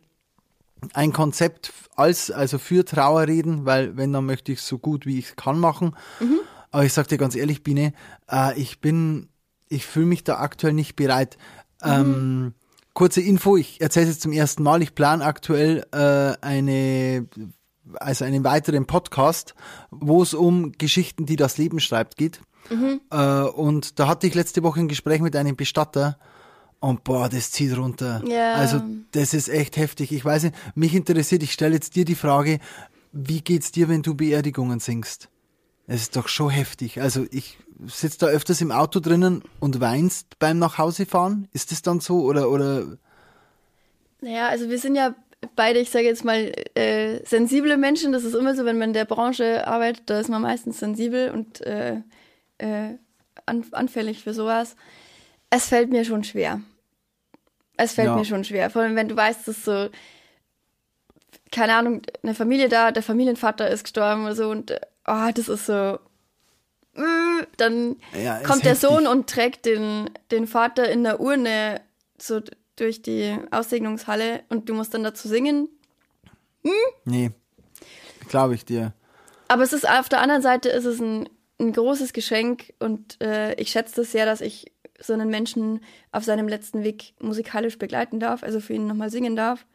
ein 0.92 1.12
Konzept 1.12 1.73
als, 1.96 2.30
also 2.30 2.58
für 2.58 2.84
Trauerreden, 2.84 3.64
weil 3.64 3.96
wenn, 3.96 4.12
dann 4.12 4.26
möchte 4.26 4.52
ich 4.52 4.58
es 4.58 4.66
so 4.66 4.78
gut 4.78 5.06
wie 5.06 5.18
ich 5.18 5.37
kann 5.37 5.58
machen. 5.58 5.96
Aber 6.73 6.84
ich 6.84 6.92
sag 6.92 7.06
dir 7.08 7.16
ganz 7.16 7.37
ehrlich, 7.37 7.62
Biene, 7.62 7.94
äh, 8.28 8.58
ich 8.61 8.80
bin, 8.80 9.28
ich 9.75 9.87
fühle 9.87 10.07
mich 10.07 10.25
da 10.25 10.38
aktuell 10.38 10.73
nicht 10.73 10.97
bereit. 10.97 11.37
Ähm, 11.83 12.54
kurze 12.95 13.21
Info, 13.21 13.57
ich 13.57 13.81
erzähle 13.81 14.07
es 14.07 14.12
jetzt 14.12 14.23
zum 14.23 14.33
ersten 14.33 14.62
Mal, 14.62 14.83
ich 14.83 14.95
plane 14.95 15.25
aktuell 15.25 15.85
äh, 15.93 16.37
eine 16.45 17.26
also 17.97 18.25
einen 18.25 18.45
weiteren 18.45 18.87
Podcast, 18.87 19.54
wo 19.90 20.23
es 20.23 20.33
um 20.35 20.73
Geschichten, 20.73 21.26
die 21.26 21.37
das 21.37 21.59
Leben 21.59 21.81
schreibt, 21.81 22.16
geht. 22.16 22.40
Äh, 23.11 23.43
und 23.50 23.99
da 23.99 24.09
hatte 24.09 24.26
ich 24.26 24.35
letzte 24.35 24.62
Woche 24.62 24.81
ein 24.81 24.88
Gespräch 24.88 25.21
mit 25.21 25.37
einem 25.37 25.57
Bestatter. 25.57 26.19
Und 26.81 27.04
boah, 27.04 27.28
das 27.28 27.50
zieht 27.50 27.76
runter. 27.76 28.23
Ja. 28.26 28.54
Also 28.54 28.83
das 29.12 29.35
ist 29.35 29.49
echt 29.49 29.76
heftig. 29.76 30.12
Ich 30.12 30.25
weiß 30.25 30.45
nicht, 30.45 30.57
mich 30.75 30.95
interessiert, 30.95 31.43
ich 31.43 31.52
stelle 31.52 31.75
jetzt 31.75 31.97
dir 31.97 32.04
die 32.04 32.14
Frage, 32.14 32.59
wie 33.12 33.40
geht's 33.40 33.73
dir, 33.73 33.88
wenn 33.88 34.02
du 34.02 34.14
Beerdigungen 34.14 34.81
singst? 34.81 35.28
Es 35.87 36.02
ist 36.02 36.16
doch 36.16 36.28
schon 36.28 36.50
heftig. 36.50 37.00
Also 37.00 37.26
ich 37.31 37.59
sitze 37.87 38.19
da 38.19 38.26
öfters 38.26 38.61
im 38.61 38.71
Auto 38.71 39.00
drinnen 39.00 39.43
und 39.61 39.81
weinst 39.81 40.38
beim 40.38 40.59
Nachhausefahren. 40.59 41.49
Ist 41.52 41.71
das 41.73 41.83
dann 41.83 42.00
so 42.00 42.23
oder 42.23 42.50
oder 42.50 42.99
Naja, 44.21 44.49
also 44.49 44.69
wir 44.71 44.78
sind 44.78 44.95
ja 44.97 45.14
beide, 45.57 45.78
ich 45.81 45.90
sage 45.90 46.07
jetzt 46.07 46.25
mal, 46.25 46.52
äh, 46.75 47.25
sensible 47.26 47.76
Menschen. 47.76 48.12
Das 48.12 48.25
ist 48.25 48.35
immer 48.35 48.54
so, 48.54 48.64
wenn 48.64 48.78
man 48.78 48.90
in 48.90 48.95
der 48.95 49.04
Branche 49.04 49.66
arbeitet, 49.66 50.04
da 50.09 50.20
ist 50.20 50.29
man 50.31 50.42
meistens 50.42 50.79
sensibel 50.79 51.31
und 51.31 51.61
äh, 51.62 52.01
äh, 52.59 52.94
an, 53.46 53.64
anfällig 53.72 54.22
für 54.22 54.33
sowas. 54.35 54.77
Es 55.51 55.68
fällt 55.68 55.90
mir 55.90 56.05
schon 56.05 56.25
schwer. 56.25 56.61
Es 57.77 57.92
fällt 57.92 58.09
Ja. 58.09 58.16
mir 58.16 58.25
schon 58.25 58.44
schwer. 58.44 58.70
Vor 58.70 58.83
allem, 58.83 58.96
wenn 58.96 59.09
du 59.09 59.16
weißt, 59.16 59.46
dass 59.46 59.64
so, 59.64 59.88
keine 61.51 61.75
Ahnung, 61.75 62.03
eine 62.22 62.35
Familie 62.35 62.68
da, 62.68 62.90
der 62.92 63.03
Familienvater 63.03 63.68
ist 63.68 63.85
gestorben 63.85 64.25
oder 64.25 64.35
so 64.37 64.48
und 64.51 64.72
oh, 65.07 65.31
das 65.35 65.48
ist 65.48 65.66
so. 65.66 65.98
Äh, 66.96 67.46
Dann 67.57 67.96
Ja, 68.22 68.38
kommt 68.40 68.64
der 68.64 68.72
heftig. 68.72 68.88
Sohn 68.88 69.07
und 69.07 69.28
trägt 69.28 69.66
den, 69.66 70.11
den 70.30 70.46
Vater 70.46 70.88
in 70.90 71.04
der 71.04 71.20
Urne 71.20 71.80
so 72.18 72.40
durch 72.76 73.02
die 73.02 73.37
Aussegnungshalle 73.50 74.42
und 74.48 74.68
du 74.68 74.74
musst 74.74 74.94
dann 74.94 75.04
dazu 75.04 75.28
singen. 75.28 75.68
nee, 77.04 77.30
glaube 78.28 78.54
ich 78.54 78.64
dir. 78.64 78.92
Aber 79.48 79.62
es 79.62 79.72
ist 79.72 79.88
auf 79.88 80.09
der 80.09 80.20
anderen 80.20 80.42
Seite 80.42 80.68
ist 80.70 80.85
es 80.87 81.00
ein, 81.00 81.28
ein 81.61 81.72
großes 81.72 82.12
Geschenk 82.12 82.72
und 82.78 83.20
äh, 83.20 83.54
ich 83.54 83.70
schätze 83.70 83.96
das 83.96 84.12
sehr, 84.12 84.26
dass 84.26 84.40
ich 84.40 84.72
so 84.98 85.12
einen 85.12 85.28
Menschen 85.28 85.80
auf 86.12 86.24
seinem 86.24 86.48
letzten 86.48 86.83
Weg 86.83 87.14
musikalisch 87.20 87.78
begleiten 87.78 88.20
darf, 88.20 88.42
also 88.42 88.61
für 88.61 88.72
ihn 88.74 88.87
nochmal 88.87 89.11
singen 89.11 89.37
darf. 89.37 89.66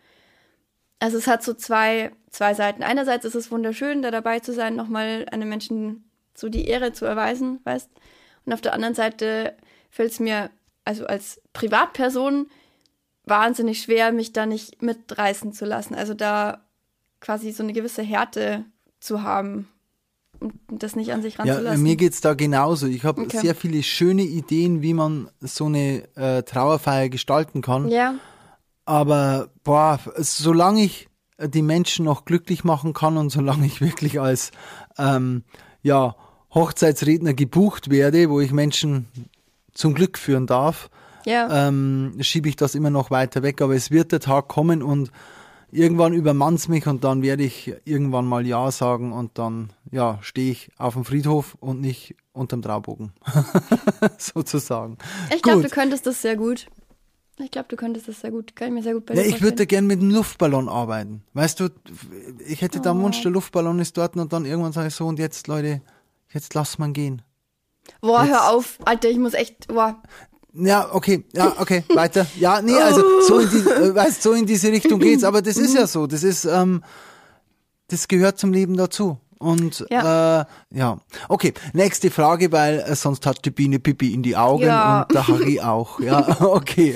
Also 1.00 1.18
es 1.18 1.28
hat 1.28 1.44
so 1.44 1.54
zwei, 1.54 2.12
zwei 2.32 2.54
Seiten. 2.54 2.84
Einerseits 2.84 3.26
ist 3.26 3.36
es 3.36 3.52
wunderschön, 3.52 4.02
da 4.02 4.12
dabei 4.12 4.40
zu 4.40 4.52
sein, 4.54 4.76
nochmal 4.76 5.26
einem 5.32 5.48
Menschen 5.48 6.09
so 6.40 6.50
die 6.50 6.66
Ehre 6.68 6.94
zu 6.94 7.06
erweisen, 7.06 7.60
weißt. 7.64 7.90
Und 8.46 8.54
auf 8.54 8.62
der 8.62 8.74
anderen 8.74 8.96
Seite 8.96 9.56
fällt 9.90 10.12
es 10.12 10.20
mir, 10.20 10.50
also 10.86 11.06
als 11.06 11.42
Privatperson, 11.54 12.48
wahnsinnig 13.26 13.82
schwer, 13.82 14.12
mich 14.12 14.34
da 14.34 14.46
nicht 14.46 14.82
mitreißen 14.82 15.54
zu 15.54 15.66
lassen. 15.66 15.94
Also 15.96 16.14
da 16.14 16.62
quasi 17.20 17.52
so 17.52 17.64
eine 17.64 17.74
gewisse 17.74 18.02
Härte 18.02 18.66
zu 19.00 19.22
haben 19.24 19.68
und 20.40 20.82
das 20.82 20.96
nicht 20.96 21.12
an 21.12 21.22
sich 21.22 21.36
Ja, 21.36 21.40
ranzulassen. 21.56 21.84
mir 21.84 21.96
geht's 21.96 22.22
da 22.22 22.34
genauso. 22.34 22.88
Ich 22.88 23.04
habe 23.04 23.22
Okay. 23.22 23.38
sehr 23.40 23.56
viele 23.56 23.84
schöne 23.84 24.24
Ideen, 24.24 24.82
wie 24.82 24.94
man 24.94 25.30
so 25.42 25.66
eine 25.66 26.08
äh, 26.16 26.44
Trauerfeier 26.44 27.10
gestalten 27.10 27.62
kann. 27.62 27.90
ja, 27.90 28.16
Aber 28.86 29.50
boah, 29.64 30.00
solange 30.18 30.82
ich 30.84 31.10
die 31.40 31.62
Menschen 31.62 32.06
noch 32.06 32.26
glücklich 32.26 32.64
machen 32.64 32.94
kann 32.94 33.18
und 33.18 33.30
solange 33.30 33.66
ich 33.66 33.82
wirklich 33.82 34.20
als 34.20 34.52
ähm, 34.98 35.44
ja, 35.82 36.16
Hochzeitsredner 36.54 37.34
gebucht 37.34 37.90
werde, 37.90 38.30
wo 38.30 38.40
ich 38.40 38.52
Menschen 38.52 39.08
zum 39.74 39.94
Glück 39.94 40.18
führen 40.18 40.48
darf, 40.48 40.90
ja. 41.26 41.68
ähm, 41.68 42.16
schiebe 42.22 42.50
ich 42.50 42.56
das 42.56 42.76
immer 42.76 42.90
noch 42.90 43.12
weiter 43.12 43.44
weg. 43.44 43.62
Aber 43.62 43.76
es 43.76 43.92
wird 43.92 44.12
der 44.12 44.20
Tag 44.20 44.48
kommen 44.48 44.82
und 44.82 45.12
irgendwann 45.72 46.14
übermannt's 46.14 46.68
mich 46.68 46.88
und 46.88 47.04
dann 47.04 47.22
werde 47.22 47.44
ich 47.44 47.74
irgendwann 47.86 48.26
mal 48.26 48.46
Ja 48.46 48.72
sagen 48.72 49.12
und 49.14 49.38
dann 49.38 49.70
ja 49.92 50.18
stehe 50.22 50.52
ich 50.52 50.72
auf 50.78 50.96
dem 50.96 51.06
Friedhof 51.06 51.56
und 51.60 51.82
nicht 51.82 52.16
unterm 52.34 52.62
Traubogen. 52.62 53.12
Sozusagen. 54.18 54.98
ich 55.34 55.42
glaube, 55.42 55.62
du 55.62 55.70
könntest 55.70 56.08
das 56.08 56.22
sehr 56.22 56.36
gut. 56.36 56.68
Ich 57.42 57.52
glaube, 57.52 57.68
du 57.70 57.78
könntest 57.78 58.08
das 58.10 58.20
sehr 58.20 58.32
gut. 58.32 58.54
Kann 58.56 58.68
ich 58.68 58.74
mir 58.74 58.84
sehr 58.84 58.94
gut 58.94 59.06
bei 59.06 59.14
Ja, 59.14 59.22
ich 59.22 59.36
würde 59.36 59.48
vorstellen. 59.48 59.68
gern 59.68 59.88
mit 59.88 60.02
einem 60.02 60.12
Luftballon 60.12 60.68
arbeiten. 60.68 61.24
Weißt 61.34 61.60
du, 61.62 61.70
ich 62.46 62.62
hätte 62.62 62.82
da 62.82 62.92
einen 62.92 63.02
Wunsch, 63.02 63.22
der 63.22 63.32
Luftballon 63.32 63.80
ist 63.80 63.98
dort 63.98 64.18
und 64.18 64.34
dann 64.34 64.44
irgendwann 64.44 64.74
sage 64.74 64.90
ich 64.90 64.96
so, 64.96 65.08
und 65.08 65.20
jetzt, 65.20 65.48
Leute, 65.48 65.82
jetzt 66.32 66.54
lass 66.54 66.78
man 66.80 66.94
gehen. 66.94 67.22
Boah, 68.02 68.24
jetzt- 68.24 68.32
hör 68.32 68.50
auf. 68.50 68.78
Alter, 68.86 69.10
ich 69.10 69.18
muss 69.18 69.34
echt, 69.34 69.68
boah. 69.68 70.02
Ja, 70.54 70.94
okay, 70.94 71.26
ja, 71.34 71.54
okay, 71.60 71.84
weiter. 71.94 72.26
Ja, 72.40 72.62
nee, 72.62 72.74
also 72.76 73.22
so 73.22 73.40
in, 73.40 73.50
die, 73.50 73.58
äh, 73.70 73.94
weißt, 73.96 74.22
so 74.24 74.34
in 74.34 74.46
diese 74.48 74.72
Richtung 74.72 75.00
geht's, 75.00 75.24
aber 75.24 75.42
das 75.44 75.58
ist 75.58 75.76
ja 75.76 75.86
so, 75.86 76.08
das 76.08 76.24
ist, 76.24 76.46
ähm, 76.46 76.84
das 77.88 78.08
gehört 78.08 78.40
zum 78.40 78.52
Leben 78.52 78.76
dazu. 78.76 79.18
Und 79.40 79.86
Ja. 79.90 80.42
äh, 80.42 80.46
ja, 80.78 80.98
okay, 81.30 81.54
nächste 81.74 82.12
Frage, 82.12 82.52
weil 82.52 82.80
äh, 82.82 82.94
sonst 82.96 83.26
hat 83.26 83.46
die 83.46 83.52
Biene 83.52 83.80
Pipi 83.80 84.14
in 84.14 84.22
die 84.22 84.36
Augen 84.36 84.64
Ja. 84.64 85.04
und 85.04 85.14
der 85.16 85.28
Harry 85.28 85.60
auch. 85.64 86.00
Ja, 86.02 86.42
okay. 86.42 86.96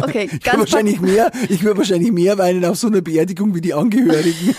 Okay, 0.00 0.24
Ich 0.26 0.32
würde 0.32 0.38
ganz 0.38 0.58
wahrscheinlich 0.60 1.00
mehr, 1.00 1.32
ich 1.48 1.62
würde 1.64 1.78
wahrscheinlich 1.78 2.12
mehr 2.12 2.38
weinen 2.38 2.64
auf 2.64 2.76
so 2.76 2.86
einer 2.86 3.00
Beerdigung 3.00 3.54
wie 3.56 3.60
die 3.60 3.74
Angehörigen. 3.74 4.54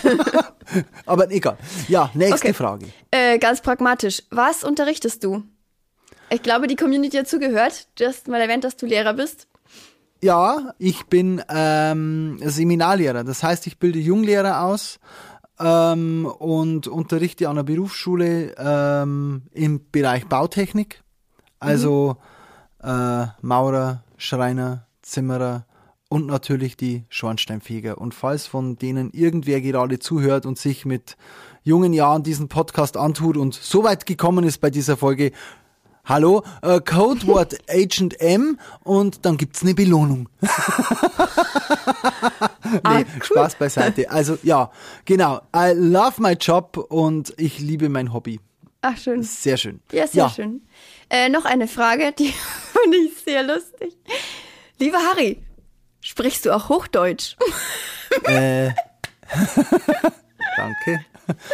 Aber 1.05 1.31
egal. 1.31 1.57
Ja, 1.87 2.11
nächste 2.13 2.35
Okay. 2.47 2.53
Frage. 2.53 2.85
Äh, 3.11 3.39
ganz 3.39 3.61
pragmatisch. 3.61 4.23
Was 4.29 4.63
unterrichtest 4.65 5.23
du? 5.23 5.43
Ich 6.29 6.43
glaube, 6.43 6.67
die 6.67 6.75
Community 6.75 7.17
hat 7.17 7.27
zugehört. 7.27 7.87
Du 7.95 8.05
hast 8.05 8.27
mal 8.27 8.39
erwähnt, 8.41 8.63
dass 8.63 8.75
du 8.77 8.85
Lehrer 8.85 9.13
bist. 9.13 9.47
Ja, 10.23 10.73
ich 10.77 11.05
bin 11.07 11.41
ähm, 11.49 12.37
Seminarlehrer. 12.43 13.23
Das 13.23 13.41
heißt, 13.41 13.65
ich 13.67 13.79
bilde 13.79 13.99
Junglehrer 13.99 14.61
aus 14.63 14.99
ähm, 15.61 16.25
und 16.25 16.87
unterrichte 16.87 17.49
an 17.49 17.55
der 17.55 17.63
Berufsschule 17.63 18.55
ähm, 18.57 19.43
im 19.51 19.81
Bereich 19.91 20.27
Bautechnik. 20.27 21.03
Also 21.59 22.17
äh, 22.83 23.25
Maurer, 23.41 24.03
Schreiner, 24.17 24.87
Zimmerer 25.01 25.65
und 26.09 26.27
natürlich 26.27 26.75
die 26.75 27.05
Schornsteinfeger. 27.09 27.97
Und 27.97 28.13
falls 28.13 28.47
von 28.47 28.75
denen 28.75 29.11
irgendwer 29.11 29.61
gerade 29.61 29.99
zuhört 29.99 30.45
und 30.45 30.57
sich 30.57 30.85
mit 30.85 31.15
jungen 31.63 31.93
Jahren 31.93 32.23
diesen 32.23 32.49
Podcast 32.49 32.97
antut 32.97 33.37
und 33.37 33.53
so 33.53 33.83
weit 33.83 34.05
gekommen 34.05 34.43
ist 34.43 34.59
bei 34.59 34.69
dieser 34.69 34.97
Folge, 34.97 35.31
hallo, 36.05 36.43
äh, 36.61 36.79
Codewort 36.81 37.57
Agent 37.69 38.19
M 38.19 38.59
und 38.83 39.25
dann 39.25 39.37
gibt's 39.37 39.61
eine 39.61 39.73
Belohnung. 39.73 40.29
Ah, 42.83 42.99
nee, 42.99 43.05
Spaß 43.21 43.55
beiseite. 43.55 44.09
Also 44.09 44.37
ja, 44.43 44.71
genau. 45.03 45.41
I 45.53 45.73
love 45.75 46.21
my 46.21 46.33
job 46.33 46.77
und 46.89 47.33
ich 47.37 47.59
liebe 47.59 47.89
mein 47.89 48.13
Hobby. 48.13 48.39
Ach, 48.81 48.97
schön. 48.97 49.23
Sehr 49.23 49.57
schön. 49.57 49.81
Ja, 49.91 50.07
sehr 50.07 50.29
schön. 50.29 50.61
Äh, 51.09 51.29
noch 51.29 51.45
eine 51.45 51.67
Frage, 51.67 52.13
die 52.17 52.33
finde 52.71 52.97
ich 52.97 53.17
sehr 53.23 53.43
lustig. 53.43 53.97
Lieber 54.79 54.99
Harry, 54.99 55.43
sprichst 56.01 56.45
du 56.45 56.55
auch 56.55 56.69
Hochdeutsch? 56.69 57.35
Äh, 58.25 58.71
danke. 60.57 61.05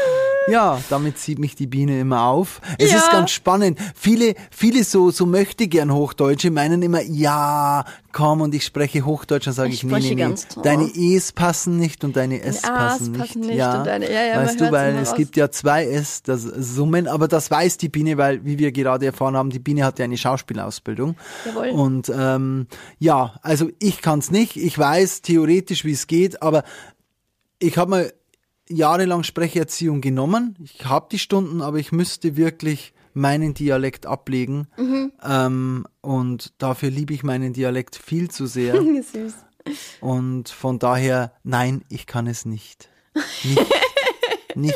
Ja, 0.50 0.80
damit 0.90 1.18
zieht 1.18 1.40
mich 1.40 1.56
die 1.58 1.68
Biene 1.68 2.00
immer 2.00 2.24
auf. 2.24 2.62
Es 2.78 2.92
Ja. 2.92 3.00
ist 3.00 3.12
ganz 3.12 3.32
spannend. 3.32 3.78
Viele, 3.96 4.34
viele 4.50 4.86
so, 4.86 5.12
so 5.12 5.26
möchte 5.26 5.68
gern 5.68 5.92
Hochdeutsche 5.94 6.52
meinen 6.52 6.82
immer, 6.82 7.02
ja, 7.02 7.84
komm 8.13 8.40
und 8.40 8.56
ich 8.56 8.63
spreche 8.63 9.06
Hochdeutsch. 9.06 9.46
Dann 9.48 9.54
sage 9.54 9.72
Ich 9.72 9.84
ich, 9.84 9.92
nee, 9.92 10.00
nee, 10.00 10.16
nee. 10.16 10.36
Deine 10.63 10.86
E's 10.86 11.34
passen 11.34 11.76
nicht 11.76 12.06
und 12.06 12.16
deine 12.16 12.42
S 12.42 12.63
A's 12.63 12.70
passen 13.00 13.12
nicht. 13.12 13.20
passen 13.20 13.40
nicht 13.42 13.56
ja, 13.58 13.80
und 13.80 13.88
deine- 13.88 14.10
ja, 14.10 14.24
ja, 14.24 14.38
weißt 14.38 14.62
du, 14.62 14.72
weil 14.72 14.96
es 14.96 15.10
raus. 15.10 15.18
gibt 15.18 15.36
ja 15.36 15.52
zwei 15.52 15.84
S, 15.86 16.24
das 16.24 16.44
Summen, 16.44 17.10
aber 17.10 17.28
das 17.28 17.52
weiß 17.52 17.76
die 17.78 17.90
Biene, 17.90 18.18
weil, 18.18 18.46
wie 18.46 18.58
wir 18.58 18.72
gerade 18.72 19.06
erfahren 19.06 19.36
haben, 19.36 19.50
die 19.50 19.60
Biene 19.60 19.84
hat 19.84 20.00
ja 20.00 20.06
eine 20.06 20.16
Schauspielausbildung. 20.16 21.18
Jawohl. 21.46 21.70
Und 21.72 22.10
ähm, 22.18 22.68
ja, 23.00 23.36
also 23.42 23.70
ich 23.80 24.02
kann's 24.02 24.32
nicht. 24.32 24.56
Ich 24.56 24.80
weiß 24.80 25.24
theoretisch, 25.24 25.84
wie 25.84 25.92
es 25.92 26.08
geht, 26.08 26.42
aber 26.42 26.63
ich 27.60 27.78
habe 27.78 27.90
mal 27.92 28.13
jahrelang 28.70 29.24
Sprecherziehung 29.24 30.02
genommen. 30.02 30.56
Ich 30.64 30.86
habe 30.86 31.08
die 31.12 31.20
Stunden, 31.20 31.62
aber 31.62 31.78
ich 31.78 31.92
müsste 31.92 32.36
wirklich 32.38 32.94
meinen 33.14 33.54
Dialekt 33.54 34.06
ablegen. 34.06 34.68
Mhm. 34.78 35.12
Ähm, 35.24 35.86
und 36.02 36.54
dafür 36.60 36.90
liebe 36.90 37.14
ich 37.14 37.24
meinen 37.24 37.54
Dialekt 37.54 37.96
viel 37.96 38.30
zu 38.30 38.46
sehr. 38.46 38.76
Süß. 39.14 39.34
und 40.02 40.50
von 40.50 40.80
daher, 40.80 41.34
nein, 41.44 41.84
ich 41.90 42.06
kann 42.06 42.28
es 42.28 42.46
nicht. 42.46 42.90
Nicht. 43.44 43.66
nicht. 44.56 44.76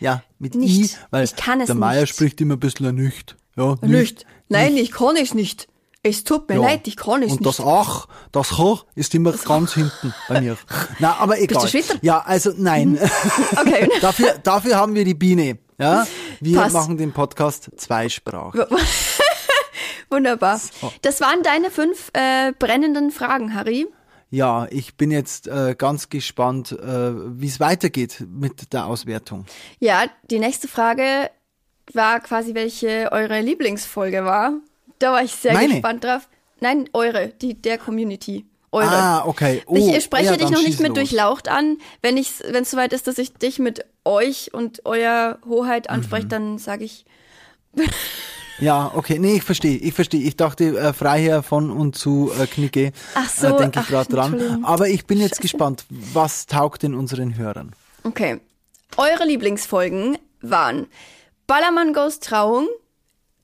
Ja, 0.00 0.22
mit 0.38 0.54
Nicht. 0.54 0.92
I, 0.94 0.96
weil 1.10 1.24
Ich 1.24 1.36
kann 1.36 1.60
es 1.60 1.66
der 1.66 1.74
Meier 1.74 2.02
nicht. 2.02 2.14
spricht 2.14 2.40
immer 2.40 2.54
ein 2.54 2.60
bisschen 2.60 2.94
nicht. 2.94 3.36
Ja, 3.56 3.76
Nicht. 3.82 4.26
Nein, 4.48 4.76
ich 4.76 4.90
kann 4.92 5.16
es 5.16 5.32
nicht. 5.32 5.68
Es 6.08 6.22
tut 6.24 6.48
mir 6.48 6.56
Ja. 6.56 6.62
leid, 6.62 6.86
ich 6.86 6.96
kann 6.96 7.22
es 7.22 7.32
Und 7.32 7.40
nicht. 7.40 7.46
das 7.58 7.60
Ach, 7.66 8.06
das 8.32 8.56
H 8.58 8.82
ist 8.94 9.14
immer 9.14 9.32
ganz 9.32 9.74
hinten 9.74 10.14
bei 10.28 10.40
mir. 10.40 10.56
Na, 11.00 11.16
aber 11.18 11.40
egal. 11.40 11.62
du 11.62 11.68
Schweizer? 11.68 11.94
Ja, 12.02 12.20
also 12.24 12.52
nein. 12.56 12.98
Okay. 13.56 13.88
dafür, 14.00 14.34
dafür 14.42 14.76
haben 14.76 14.94
wir 14.94 15.04
die 15.04 15.14
Biene. 15.14 15.58
Ja, 15.78 16.06
wir 16.40 16.58
Passt. 16.60 16.74
machen 16.74 16.96
den 16.96 17.12
Podcast 17.12 17.70
zweisprachig. 17.76 18.62
Wunderbar. 20.10 20.60
Das 21.02 21.20
waren 21.20 21.42
deine 21.42 21.70
fünf 21.70 22.10
äh, 22.14 22.52
brennenden 22.58 23.10
Fragen, 23.10 23.54
Harry. 23.54 23.86
Ja, 24.30 24.66
ich 24.70 24.96
bin 24.96 25.10
jetzt 25.10 25.48
äh, 25.48 25.74
ganz 25.76 26.08
gespannt, 26.08 26.72
äh, 26.72 27.12
wie 27.40 27.46
es 27.46 27.60
weitergeht 27.60 28.24
mit 28.28 28.72
der 28.72 28.86
Auswertung. 28.86 29.46
Ja, 29.78 30.04
die 30.30 30.38
nächste 30.38 30.68
Frage 30.68 31.30
war 31.92 32.20
quasi, 32.20 32.54
welche 32.54 33.10
eure 33.12 33.40
Lieblingsfolge 33.40 34.24
war. 34.24 34.52
Da 34.98 35.12
war 35.12 35.22
ich 35.22 35.32
sehr 35.32 35.52
Meine? 35.52 35.74
gespannt 35.74 36.04
drauf. 36.04 36.28
Nein, 36.60 36.88
eure, 36.92 37.28
die 37.28 37.54
der 37.54 37.78
Community. 37.78 38.46
Eure. 38.72 38.88
Ah, 38.90 39.24
okay. 39.26 39.62
Oh, 39.66 39.76
ich 39.76 40.02
spreche 40.04 40.24
ja, 40.26 40.36
dich 40.36 40.50
noch 40.50 40.62
nicht 40.62 40.80
mit 40.80 40.88
los. 40.88 40.96
durchlaucht 40.96 41.48
an. 41.48 41.78
Wenn 42.02 42.16
es 42.18 42.38
soweit 42.64 42.92
ist, 42.92 43.06
dass 43.06 43.16
ich 43.18 43.32
dich 43.34 43.58
mit 43.58 43.84
euch 44.04 44.52
und 44.52 44.82
euer 44.84 45.38
Hoheit 45.46 45.88
anspreche, 45.90 46.24
Mhm. 46.26 46.30
dann 46.30 46.58
sage 46.58 46.84
ich, 46.84 47.04
Ja, 48.58 48.90
okay. 48.94 49.18
Nee, 49.18 49.34
ich 49.36 49.42
verstehe. 49.42 49.76
Ich 49.76 49.92
verstehe. 49.92 50.22
Ich 50.22 50.34
dachte 50.36 50.78
äh, 50.78 50.92
Freiherr 50.94 51.42
von 51.42 51.70
und 51.70 51.94
zu 51.96 52.32
äh, 52.40 52.46
Knicke. 52.46 52.92
Ach 53.14 53.28
so, 53.28 53.48
Äh, 53.48 53.56
denke 53.58 53.80
ich 53.80 53.86
gerade 53.86 54.10
dran. 54.10 54.64
Aber 54.64 54.88
ich 54.88 55.04
bin 55.06 55.20
jetzt 55.20 55.42
gespannt, 55.42 55.84
was 55.90 56.46
taugt 56.46 56.82
denn 56.82 56.94
unseren 56.94 57.36
Hörern? 57.36 57.74
okay. 58.04 58.40
Eure 58.98 59.26
Lieblingsfolgen 59.26 60.16
waren 60.40 60.86
Ballermann 61.46 61.92
Goes 61.92 62.18
Trauung, 62.20 62.66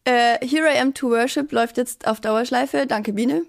äh, 0.04 0.38
Here 0.46 0.66
I 0.74 0.78
Am 0.78 0.94
to 0.94 1.10
Worship 1.10 1.52
läuft 1.52 1.76
jetzt 1.76 2.06
auf 2.06 2.20
Dauerschleife. 2.20 2.86
Danke, 2.86 3.12
Biene. 3.12 3.42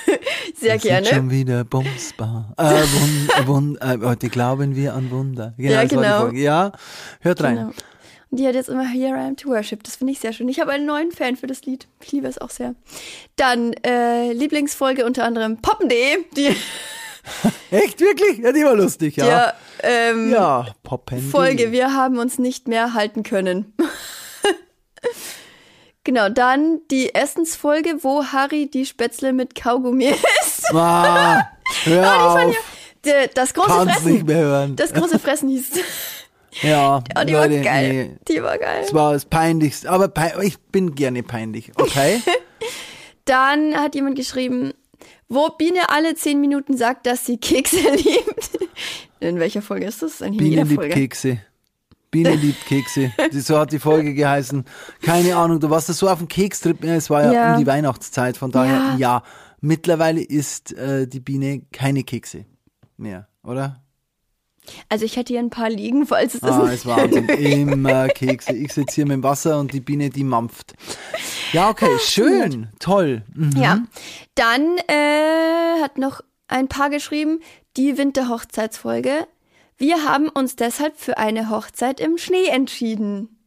Sehr 0.56 0.76
Es 0.76 0.82
gerne. 0.82 1.06
Schon 1.06 1.30
wieder 1.30 1.64
Bumsbar. 1.64 2.54
Äh, 2.56 2.64
wun, 2.64 3.28
wun, 3.46 3.78
äh, 3.80 3.98
heute 4.04 4.28
glauben 4.28 4.74
wir 4.76 4.94
an 4.94 5.10
Wunder. 5.10 5.54
Genau, 5.56 5.72
Ja, 5.72 5.82
das 5.82 5.90
genau. 5.90 6.28
Ja, 6.30 6.72
hört 7.20 7.42
rein. 7.42 7.56
Genau. 7.56 7.70
Und 8.30 8.40
die 8.40 8.46
hat 8.46 8.54
jetzt 8.54 8.68
immer 8.68 8.86
Here 8.86 9.16
I 9.16 9.20
Am 9.28 9.36
to 9.36 9.48
Worship. 9.48 9.82
Das 9.84 9.96
finde 9.96 10.12
ich 10.12 10.20
sehr 10.20 10.32
schön. 10.32 10.48
Ich 10.48 10.60
habe 10.60 10.72
einen 10.72 10.84
neuen 10.86 11.12
Fan 11.12 11.36
für 11.36 11.46
das 11.46 11.62
Lied. 11.64 11.86
Ich 12.00 12.12
liebe 12.12 12.26
es 12.26 12.38
auch 12.38 12.50
sehr. 12.50 12.74
Dann 13.36 13.72
äh, 13.86 14.32
Lieblingsfolge 14.32 15.06
unter 15.06 15.24
anderem 15.24 15.56
Poppen.de, 15.58 16.24
die 16.36 16.54
Echt, 17.70 18.00
wirklich? 18.00 18.38
Ja, 18.38 18.52
die 18.52 18.64
war 18.64 18.74
lustig, 18.74 19.16
ja. 19.16 19.26
der 19.26 19.54
ähm, 19.82 20.30
Ja, 20.30 20.66
Poppen. 20.82 21.20
Folge. 21.22 21.72
Wir 21.72 21.94
haben 21.94 22.18
uns 22.18 22.38
nicht 22.38 22.68
mehr 22.68 22.94
halten 22.94 23.22
können. 23.22 23.74
genau, 26.08 26.30
dann 26.30 26.80
die 26.90 27.14
Essensfolge, 27.14 27.98
wo 28.02 28.24
Harry 28.24 28.66
die 28.70 28.86
Spätzle 28.86 29.34
mit 29.34 29.54
Kaugummi 29.54 30.06
isst. 30.42 30.74
Ah, 30.74 31.46
hör 31.84 32.02
Die 32.02 32.46
auf. 32.48 32.54
ja- 33.04 33.26
das 33.34 33.52
große 33.52 33.68
Kann's 33.68 33.92
Fressen. 33.92 34.12
nicht 34.12 34.26
mehr 34.26 34.38
hören. 34.38 34.74
Das 34.76 34.92
große 34.94 35.18
Fressen 35.18 35.48
hieß. 35.50 35.70
ja, 36.62 36.96
Oh, 37.18 37.24
die 37.24 37.32
Leute, 37.34 37.56
war 37.56 37.62
geil. 37.62 37.92
nee. 37.92 38.16
Die 38.34 38.42
war 38.42 38.56
geil. 38.58 38.82
Das 38.82 38.94
war 38.94 39.12
das 39.12 39.24
Peinlichste. 39.26 39.90
Aber 39.90 40.08
pein 40.08 40.32
ich 40.42 40.58
bin 40.58 40.94
gerne 40.94 41.22
peinlich, 41.22 41.72
okay? 41.76 42.22
Dann 43.26 43.76
hat 43.76 43.94
jemand 43.94 44.16
geschrieben, 44.16 44.72
wo 45.28 45.50
Biene 45.50 45.90
alle 45.90 46.14
zehn 46.14 46.40
Minuten 46.40 46.76
sagt, 46.76 47.06
dass 47.06 47.26
sie 47.26 47.36
Kekse 47.36 47.76
liebt. 47.94 48.58
In 49.20 49.38
welcher 49.38 49.60
Folge 49.62 49.86
ist 49.86 50.02
das? 50.02 50.22
Eigentlich 50.22 50.32
in 50.32 50.38
Biene 50.38 50.50
jeder 50.56 50.64
liebt 50.64 50.80
Folge. 50.80 50.94
Kekse. 50.94 51.38
Biene 52.10 52.34
liebt 52.34 52.64
Kekse. 52.66 53.12
So 53.32 53.58
hat 53.58 53.72
die 53.72 53.78
Folge 53.78 54.14
geheißen. 54.14 54.64
Keine 55.02 55.36
Ahnung, 55.36 55.60
du 55.60 55.70
warst 55.70 55.88
ja 55.88 55.94
so 55.94 56.08
auf 56.08 56.18
dem 56.18 56.28
Kekstrip. 56.28 56.82
Ja, 56.84 56.94
Es 56.94 57.10
war 57.10 57.24
ja, 57.24 57.32
Ja. 57.32 57.52
um 57.54 57.60
die 57.60 57.66
Weihnachtszeit. 57.66 58.36
Von 58.36 58.50
daher, 58.50 58.76
Ja. 58.92 58.96
ja. 58.96 59.22
Mittlerweile 59.60 60.22
isst 60.22 60.72
äh, 60.74 61.06
die 61.08 61.20
Biene 61.20 61.62
keine 61.72 62.04
Kekse 62.04 62.44
mehr, 62.96 63.26
oder? 63.42 63.82
Also 64.88 65.04
ich 65.04 65.16
hätte 65.16 65.32
hier 65.32 65.40
ein 65.40 65.50
paar 65.50 65.70
liegen, 65.70 66.06
falls 66.06 66.34
es 66.34 66.40
das 66.40 66.50
Ah, 66.52 66.62
nicht 66.64 66.74
ist 66.74 66.86
Wahnsinn. 66.86 67.28
Immer 67.28 68.06
Kekse. 68.08 68.52
Ich 68.54 68.72
sitze 68.72 68.94
hier 68.96 69.06
mit 69.06 69.14
dem 69.14 69.22
Wasser 69.22 69.58
und 69.58 69.72
die 69.72 69.80
Biene, 69.80 70.10
die 70.10 70.24
mampft. 70.24 70.74
Ja, 71.52 71.70
okay, 71.70 71.88
schön. 72.00 72.68
Toll. 72.78 73.22
Mhm. 73.34 73.52
Ja. 73.56 73.78
Dann 74.34 74.76
äh, 74.88 75.82
hat 75.82 75.96
noch 75.98 76.20
ein 76.48 76.68
paar 76.68 76.90
geschrieben, 76.90 77.40
die 77.76 77.96
Winterhochzeitsfolge. 77.98 79.26
Wir 79.78 80.04
haben 80.04 80.28
uns 80.28 80.56
deshalb 80.56 80.98
für 80.98 81.18
eine 81.18 81.50
Hochzeit 81.50 82.00
im 82.00 82.18
Schnee 82.18 82.46
entschieden. 82.46 83.38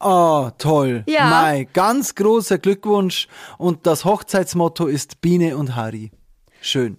Oh, 0.00 0.50
toll. 0.58 1.04
Ja. 1.06 1.26
Mai, 1.26 1.68
ganz 1.72 2.16
großer 2.16 2.58
Glückwunsch. 2.58 3.28
Und 3.58 3.86
das 3.86 4.04
Hochzeitsmotto 4.04 4.86
ist 4.86 5.20
Biene 5.20 5.56
und 5.56 5.76
Harry. 5.76 6.10
Schön. 6.60 6.96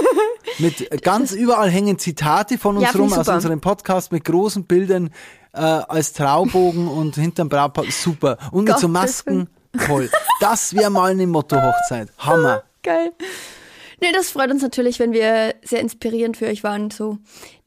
mit 0.58 1.02
ganz 1.02 1.32
überall 1.32 1.70
hängen 1.70 1.98
Zitate 1.98 2.58
von 2.58 2.76
uns 2.76 2.92
Ja, 2.92 2.98
rum 2.98 3.10
aus 3.10 3.26
unserem 3.26 3.62
Podcast 3.62 4.12
mit 4.12 4.24
großen 4.26 4.64
Bildern 4.64 5.08
äh, 5.54 5.60
als 5.60 6.12
Traubogen 6.12 6.88
und 6.88 7.14
hinterm 7.14 7.48
Brautpaar. 7.48 7.86
Super. 7.90 8.36
Und 8.52 8.64
mit 8.64 8.78
so 8.78 8.88
Masken. 8.88 9.48
Toll. 9.86 10.10
Das 10.40 10.74
wäre 10.74 10.90
mal 10.90 11.12
eine 11.12 11.26
Motto-Hochzeit. 11.26 12.10
Hammer. 12.18 12.64
Geil. 12.82 13.12
Nee, 14.04 14.12
das 14.12 14.32
freut 14.32 14.50
uns 14.50 14.60
natürlich, 14.60 14.98
wenn 14.98 15.14
wir 15.14 15.54
sehr 15.62 15.80
inspirierend 15.80 16.36
für 16.36 16.46
euch 16.46 16.62
waren, 16.62 16.90
so, 16.90 17.16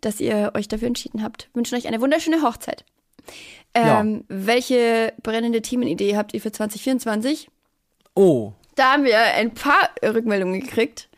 dass 0.02 0.19
ihr 0.19 0.52
euch 0.54 0.67
dafür 0.67 0.88
entschieden 0.88 1.23
habt. 1.23 1.50
Wir 1.52 1.56
wünschen 1.56 1.76
euch 1.76 1.88
eine 1.88 2.00
wunderschöne 2.00 2.43
Hochzeit. 2.43 2.86
Ähm, 3.73 4.23
Welche 4.28 5.13
brennende 5.23 5.63
Themenidee 5.63 6.15
habt 6.15 6.36
ihr 6.36 6.41
für 6.41 6.52
2024? 6.52 7.50
Oh. 8.13 8.52
Da 8.76 8.93
haben 8.93 9.04
wir 9.04 9.19
ein 9.19 9.56
paar 9.56 9.89
Rückmeldungen 10.04 10.62
gekriegt. 10.62 11.10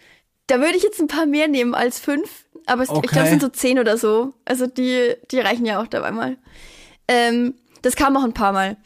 Da 0.48 0.62
würde 0.62 0.78
ich 0.78 0.84
jetzt 0.84 1.02
ein 1.02 1.08
paar 1.08 1.26
mehr 1.26 1.50
nehmen 1.50 1.76
als 1.76 2.00
fünf, 2.00 2.46
aber 2.66 2.84
es, 2.84 2.90
ich 2.90 2.96
Okay. 2.96 3.08
glaube, 3.08 3.24
es 3.26 3.30
sind 3.32 3.42
so 3.42 3.50
zehn 3.50 3.78
oder 3.78 3.98
so. 3.98 4.36
Also 4.46 4.68
die, 4.68 5.16
die 5.32 5.40
reichen 5.40 5.66
ja 5.66 5.82
auch 5.82 5.88
dabei 5.88 6.12
mal. 6.12 6.38
Ähm, 7.10 7.56
das 7.82 7.98
kam 7.98 8.16
auch 8.16 8.24
ein 8.24 8.34
paar 8.34 8.54
Mal. 8.54 8.78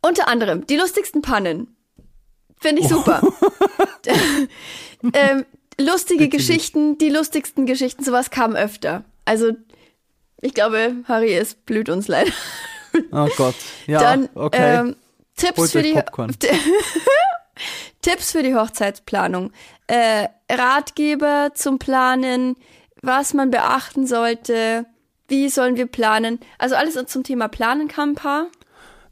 Unter 0.00 0.28
anderem 0.28 0.64
die 0.64 0.76
lustigsten 0.76 1.22
Pannen. 1.22 1.74
Finde 2.60 2.82
ich 2.82 2.88
super. 2.88 3.20
ähm, 5.12 5.44
lustige 5.80 6.24
nicht. 6.24 6.32
Geschichten, 6.32 6.98
die 6.98 7.08
lustigsten 7.08 7.66
Geschichten, 7.66 8.04
sowas 8.04 8.30
kam 8.30 8.54
öfter. 8.54 9.04
Also 9.24 9.52
ich 10.40 10.54
glaube, 10.54 10.96
Harry, 11.06 11.34
es 11.34 11.54
blüht 11.54 11.88
uns 11.88 12.08
leider. 12.08 12.32
Oh 13.10 13.28
Gott. 13.36 13.54
Ja, 13.86 14.00
Dann 14.00 14.28
okay. 14.34 14.80
ähm, 14.80 14.96
Tipps 15.36 15.58
Holt 15.58 15.70
für 15.70 15.82
die. 15.82 15.94
Tipps 18.02 18.32
für 18.32 18.42
die 18.42 18.54
Hochzeitsplanung. 18.54 19.52
Äh, 19.86 20.28
Ratgeber 20.50 21.52
zum 21.54 21.78
Planen, 21.78 22.56
was 23.00 23.32
man 23.32 23.50
beachten 23.50 24.06
sollte, 24.06 24.84
wie 25.28 25.48
sollen 25.48 25.76
wir 25.76 25.86
planen. 25.86 26.40
Also 26.58 26.74
alles 26.74 26.98
zum 27.06 27.24
Thema 27.24 27.48
Planen 27.48 27.88
kam 27.88 28.10
ein 28.10 28.14
paar. 28.14 28.46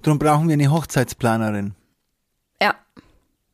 Darum 0.02 0.18
brauchen 0.18 0.48
wir 0.48 0.54
eine 0.54 0.70
Hochzeitsplanerin. 0.70 1.74
Ja, 2.60 2.74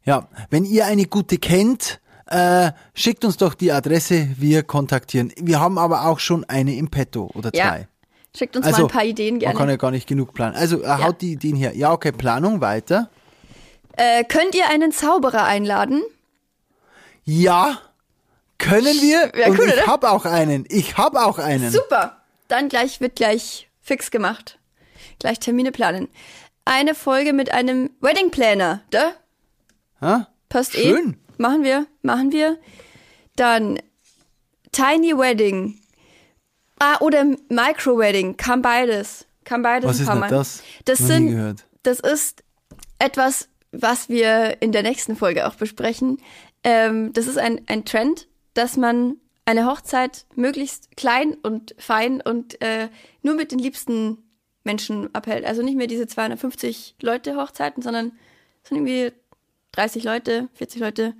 Ja, 0.04 0.28
wenn 0.50 0.64
ihr 0.64 0.86
eine 0.86 1.06
gute 1.06 1.38
kennt, 1.38 2.00
äh, 2.26 2.72
schickt 2.94 3.24
uns 3.24 3.36
doch 3.36 3.54
die 3.54 3.72
Adresse, 3.72 4.28
wir 4.36 4.62
kontaktieren. 4.62 5.32
Wir 5.40 5.60
haben 5.60 5.78
aber 5.78 6.06
auch 6.06 6.18
schon 6.18 6.44
eine 6.44 6.74
im 6.74 6.88
Petto 6.90 7.30
oder 7.34 7.50
Ja. 7.54 7.68
zwei. 7.68 7.88
Schickt 8.36 8.56
uns 8.56 8.66
Also, 8.66 8.82
mal 8.82 8.88
ein 8.88 8.92
paar 8.92 9.04
Ideen 9.04 9.36
Man 9.36 9.44
kann 9.44 9.56
gerne. 9.56 9.72
ja 9.72 9.76
gar 9.76 9.90
nicht 9.90 10.06
genug 10.06 10.34
planen. 10.34 10.54
Also 10.56 10.82
äh, 10.82 10.88
haut 10.88 11.22
die 11.22 11.32
Ideen 11.32 11.56
her. 11.56 11.74
Ja, 11.74 11.92
okay, 11.92 12.12
Planung 12.12 12.60
weiter. 12.60 13.08
Äh, 13.96 14.24
könnt 14.24 14.54
ihr 14.54 14.68
einen 14.68 14.92
Zauberer 14.92 15.44
einladen? 15.44 16.02
Ja, 17.24 17.78
können 18.58 18.84
wir. 19.00 19.32
Und 19.48 19.58
cool, 19.58 19.66
ich 19.66 19.72
oder? 19.72 19.86
hab 19.86 20.04
auch 20.04 20.24
einen. 20.26 20.64
Ich 20.68 20.96
hab 20.98 21.16
auch 21.16 21.38
einen. 21.38 21.70
Super. 21.70 22.18
Dann 22.48 22.68
gleich 22.68 23.00
wird 23.00 23.16
gleich 23.16 23.68
fix 23.80 24.10
gemacht. 24.10 24.58
Gleich 25.18 25.38
Termine 25.40 25.72
planen. 25.72 26.08
Eine 26.64 26.94
Folge 26.94 27.32
mit 27.32 27.52
einem 27.52 27.90
Wedding 28.00 28.30
Planner, 28.30 28.82
da? 28.90 29.12
Ha? 30.00 30.28
Passt 30.48 30.74
Schön. 30.74 31.14
eh. 31.14 31.25
Machen 31.38 31.64
wir, 31.64 31.86
machen 32.02 32.32
wir. 32.32 32.58
Dann 33.36 33.78
Tiny 34.72 35.16
Wedding. 35.16 35.78
Ah, 36.78 36.98
oder 37.00 37.24
Micro 37.48 37.98
Wedding. 37.98 38.36
Kann 38.36 38.62
beides. 38.62 39.26
Kann 39.44 39.62
beides 39.62 39.88
Was 39.88 39.96
ein 39.96 40.00
ist 40.00 40.06
paar 40.06 40.14
denn 40.16 40.20
Mal. 40.20 40.30
das? 40.30 40.62
Das 40.84 41.00
Noch 41.00 41.06
sind, 41.06 41.64
das 41.82 42.00
ist 42.00 42.42
etwas, 42.98 43.48
was 43.72 44.08
wir 44.08 44.60
in 44.60 44.72
der 44.72 44.82
nächsten 44.82 45.16
Folge 45.16 45.46
auch 45.46 45.54
besprechen. 45.54 46.18
Ähm, 46.64 47.12
das 47.12 47.26
ist 47.26 47.38
ein, 47.38 47.62
ein 47.66 47.84
Trend, 47.84 48.28
dass 48.54 48.76
man 48.76 49.16
eine 49.44 49.66
Hochzeit 49.66 50.26
möglichst 50.34 50.96
klein 50.96 51.34
und 51.34 51.74
fein 51.78 52.20
und 52.20 52.60
äh, 52.60 52.88
nur 53.22 53.34
mit 53.34 53.52
den 53.52 53.60
liebsten 53.60 54.18
Menschen 54.64 55.14
abhält. 55.14 55.44
Also 55.44 55.62
nicht 55.62 55.76
mehr 55.76 55.86
diese 55.86 56.06
250 56.06 56.96
Leute 57.00 57.36
Hochzeiten, 57.36 57.82
sondern 57.82 58.12
sind 58.64 58.78
irgendwie 58.78 59.12
30 59.76 60.04
Leute, 60.04 60.48
40 60.54 60.80
Leute, 60.80 61.14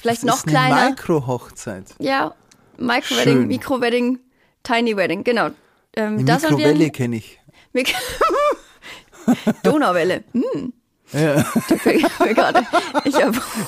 vielleicht 0.00 0.22
Das 0.22 0.28
noch 0.28 0.44
kleiner. 0.44 0.90
Mikrohochzeit. 0.90 1.84
ja, 1.98 2.34
Micro-Wedding. 2.78 3.46
Mikro-Wedding, 3.46 4.18
Tiny-Wedding, 4.64 5.24
genau. 5.24 5.50
Ähm, 5.94 6.24
das 6.26 6.42
Mikrowelle 6.42 6.90
kenne 6.90 7.16
ich. 7.16 7.38
Mik 7.72 7.94
Donauwelle. 9.62 10.24
Hm. 10.32 10.72
Ja. 11.12 11.44
Ich 13.04 13.14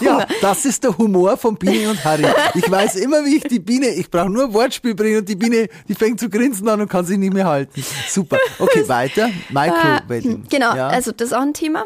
Ja, 0.01 0.27
das 0.41 0.65
ist 0.65 0.83
der 0.83 0.97
Humor 0.97 1.37
von 1.37 1.57
Biene 1.57 1.91
und 1.91 2.03
Harry. 2.03 2.25
Ich 2.55 2.71
weiß 2.71 2.97
immer, 2.97 3.23
wie 3.27 3.37
ich 3.37 3.43
die 3.43 3.59
Biene, 3.59 3.89
ich 3.89 4.11
brauche 4.11 4.31
nur 4.31 4.45
ein 4.45 4.55
Wortspiel 4.55 4.95
bringen 4.95 5.19
und 5.19 5.29
die 5.29 5.37
Biene, 5.37 5.69
die 5.87 5.95
fängt 5.95 6.19
zu 6.21 6.31
grinsen 6.31 6.67
an 6.69 6.81
und 6.81 6.89
kann 6.89 7.05
sich 7.05 7.19
nicht 7.19 7.35
mehr 7.35 7.47
halten. 7.47 7.85
Super. 8.09 8.39
Okay, 8.59 8.89
weiter. 8.89 9.29
Micro-Wedding. 9.51 10.45
Genau, 10.49 10.75
Ja. 10.75 10.89
also 10.89 11.13
das 11.13 11.29
ist 11.29 11.33
auch 11.35 11.43
ein 11.43 11.53
Thema. 11.53 11.85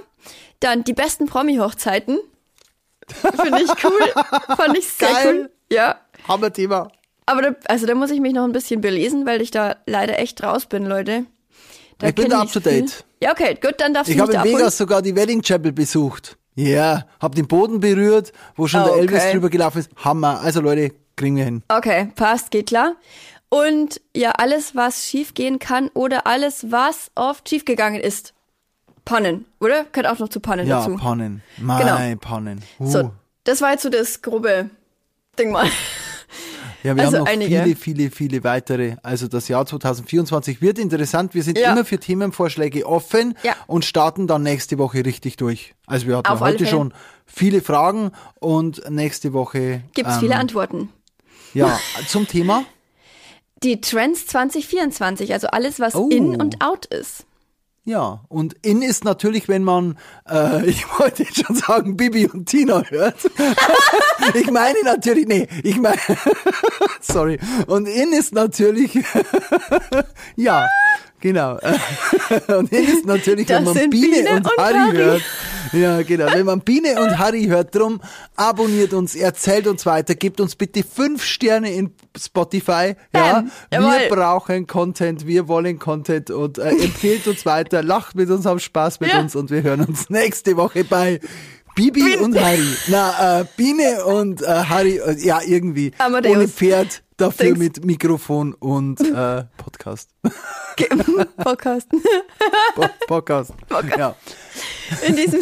Dann 0.60 0.84
die 0.84 0.92
besten 0.94 1.26
Promi-Hochzeiten. 1.26 2.18
Finde 3.08 3.62
ich 3.62 3.84
cool. 3.84 4.56
Fand 4.56 4.76
ich 4.76 4.88
sehr 4.88 5.08
Geil. 5.12 5.26
cool. 5.26 5.50
Ja. 5.72 6.00
Hammer-Thema. 6.26 6.90
Aber 7.26 7.42
da, 7.42 7.50
also 7.66 7.86
da 7.86 7.94
muss 7.94 8.10
ich 8.10 8.20
mich 8.20 8.32
noch 8.32 8.44
ein 8.44 8.52
bisschen 8.52 8.80
belesen, 8.80 9.26
weil 9.26 9.40
ich 9.42 9.50
da 9.50 9.76
leider 9.86 10.18
echt 10.18 10.42
raus 10.42 10.66
bin, 10.66 10.84
Leute. 10.86 11.24
Da 11.98 12.08
Ich 12.08 12.14
bin 12.14 12.30
da 12.30 12.40
up 12.42 12.52
to 12.52 12.60
viel. 12.60 12.82
date. 12.82 13.04
Ja, 13.22 13.32
okay, 13.32 13.58
gut, 13.60 13.74
dann 13.78 13.92
darfst 13.94 14.10
Ich 14.10 14.16
du 14.16 14.22
habe 14.22 14.32
mich 14.32 14.34
in 14.36 14.40
abholen. 14.40 14.58
Vegas 14.58 14.78
sogar 14.78 15.02
die 15.02 15.14
Wedding 15.16 15.42
Chapel 15.42 15.72
besucht. 15.72 16.36
Ja, 16.54 17.06
hab 17.20 17.34
den 17.34 17.46
Boden 17.46 17.80
berührt, 17.80 18.32
wo 18.56 18.66
schon 18.66 18.82
der 18.82 18.92
Okay. 18.92 19.00
Elvis 19.02 19.30
drüber 19.30 19.48
gelaufen 19.50 19.78
ist. 19.78 19.90
Hammer. 19.96 20.40
Also 20.40 20.60
Leute, 20.60 20.92
kriegen 21.16 21.36
wir 21.36 21.44
hin. 21.44 21.62
Okay, 21.68 22.08
passt, 22.16 22.50
geht 22.50 22.66
klar. 22.68 22.96
Und 23.48 24.00
ja, 24.14 24.32
alles, 24.32 24.74
was 24.76 25.06
schiefgehen 25.06 25.58
kann 25.58 25.88
oder 25.94 26.26
alles, 26.26 26.70
was 26.70 27.10
oft 27.14 27.48
schiefgegangen 27.48 28.00
ist. 28.00 28.34
Pannen, 29.08 29.44
oder? 29.60 29.84
Gehört 29.92 30.06
auch 30.14 30.18
noch 30.18 30.28
zu 30.28 30.40
Pannen 30.40 30.66
Ja, 30.66 30.80
dazu. 30.80 30.96
Pannen. 30.96 31.42
Mein 31.56 31.78
Genau. 31.80 32.16
Pannen. 32.20 32.62
Uh. 32.78 32.86
So, 32.90 33.10
das 33.44 33.60
war 33.62 33.72
jetzt 33.72 33.82
so 33.82 33.88
das 33.90 34.20
grobe 34.22 34.70
Ding 35.38 35.50
mal. 35.50 35.66
Ja, 36.84 36.94
wir 36.94 37.02
Also 37.04 37.16
haben 37.18 37.24
noch 37.24 37.30
einige. 37.32 37.62
viele, 37.64 37.76
viele, 37.76 38.10
viele 38.10 38.44
weitere. 38.44 38.96
Also 39.02 39.26
das 39.26 39.48
Jahr 39.48 39.66
2024 39.66 40.62
wird 40.62 40.78
interessant. 40.78 41.34
Wir 41.34 41.42
sind 41.42 41.58
Ja. 41.58 41.72
immer 41.72 41.84
für 41.84 41.98
Themenvorschläge 41.98 42.86
offen 42.86 43.36
Ja. 43.42 43.56
und 43.66 43.84
starten 43.84 44.26
dann 44.28 44.42
nächste 44.44 44.78
Woche 44.78 45.04
richtig 45.04 45.36
durch. 45.38 45.74
Also 45.86 46.06
wir 46.06 46.16
hatten 46.18 46.28
Auf 46.28 46.40
ja 46.40 46.46
heute 46.46 46.66
schon 46.66 46.94
viele 47.26 47.62
Fragen 47.62 48.12
und 48.38 48.88
nächste 48.90 49.32
Woche 49.32 49.82
Gibt's 49.94 50.14
ähm, 50.14 50.20
viele 50.20 50.36
Antworten. 50.36 50.90
Ja, 51.54 51.80
zum 52.06 52.28
Thema. 52.28 52.64
Die 53.64 53.80
Trends 53.80 54.26
2024, 54.28 55.32
also 55.32 55.48
alles, 55.48 55.80
was 55.80 55.96
Oh. 55.96 56.08
in 56.10 56.40
und 56.40 56.62
out 56.62 56.86
ist. 56.86 57.24
Ja, 57.88 58.20
und 58.28 58.54
in 58.60 58.82
ist 58.82 59.04
natürlich, 59.04 59.48
wenn 59.48 59.64
man, 59.64 59.96
äh, 60.28 60.62
ich 60.68 60.84
wollte 60.98 61.22
jetzt 61.22 61.46
schon 61.46 61.56
sagen, 61.56 61.96
Bibi 61.96 62.26
und 62.26 62.44
Tina 62.44 62.82
hört. 62.82 63.16
ich 64.34 64.50
meine 64.50 64.76
natürlich, 64.84 65.26
nee, 65.26 65.48
ich 65.62 65.78
meine, 65.78 65.96
sorry. 67.00 67.38
Und 67.66 67.88
in 67.88 68.12
ist 68.12 68.34
natürlich, 68.34 69.02
ja, 70.36 70.68
genau. 71.20 71.58
und 72.58 72.72
in 72.72 72.84
ist 72.84 73.06
natürlich, 73.06 73.46
Das 73.46 73.58
wenn 73.58 73.64
man 73.64 73.90
Biene, 73.90 74.16
Biene 74.16 74.30
und, 74.30 74.36
und 74.46 74.58
Harry, 74.58 74.74
Harry. 74.74 74.96
hört. 74.96 75.22
Ja, 75.72 76.02
genau. 76.02 76.26
Wenn 76.32 76.46
man 76.46 76.60
Biene 76.60 77.00
und 77.02 77.18
Harry 77.18 77.44
hört, 77.44 77.74
drum 77.74 78.00
abonniert 78.36 78.94
uns, 78.94 79.14
erzählt 79.14 79.66
uns 79.66 79.84
weiter, 79.84 80.14
gebt 80.14 80.40
uns 80.40 80.56
bitte 80.56 80.82
fünf 80.82 81.22
Sterne 81.24 81.72
in 81.72 81.92
Spotify. 82.18 82.94
Ja. 83.14 83.44
Jawohl. 83.70 83.90
wir 84.00 84.08
brauchen 84.08 84.66
Content, 84.66 85.26
wir 85.26 85.46
wollen 85.48 85.78
Content 85.78 86.30
und 86.30 86.58
äh, 86.58 86.70
empfehlt 86.70 87.26
uns 87.28 87.44
weiter, 87.44 87.82
lacht 87.82 88.14
mit 88.14 88.30
uns, 88.30 88.46
habt 88.46 88.62
Spaß 88.62 89.00
mit 89.00 89.10
Ja. 89.10 89.20
uns 89.20 89.36
und 89.36 89.50
wir 89.50 89.62
hören 89.62 89.82
uns 89.84 90.08
nächste 90.10 90.56
Woche 90.56 90.84
bei 90.84 91.20
Bibi 91.74 92.16
und 92.16 92.40
Harry. 92.40 92.66
Na, 92.88 93.40
äh, 93.40 93.44
Biene 93.56 94.04
und 94.04 94.42
äh, 94.42 94.46
Harry, 94.46 94.96
äh, 94.98 95.16
ja, 95.18 95.40
irgendwie. 95.46 95.92
Amadeus. 95.98 96.34
Ohne 96.36 96.48
Pferd, 96.48 97.02
dafür 97.18 97.46
Dings. 97.46 97.58
mit 97.58 97.84
Mikrofon 97.84 98.54
und 98.54 99.00
äh, 99.14 99.44
Podcast. 99.58 100.10
Podcast. 101.36 101.88
Po 102.74 102.86
Podcast. 103.06 103.52
Ja. 103.98 104.14
In 105.06 105.16
diesem, 105.16 105.40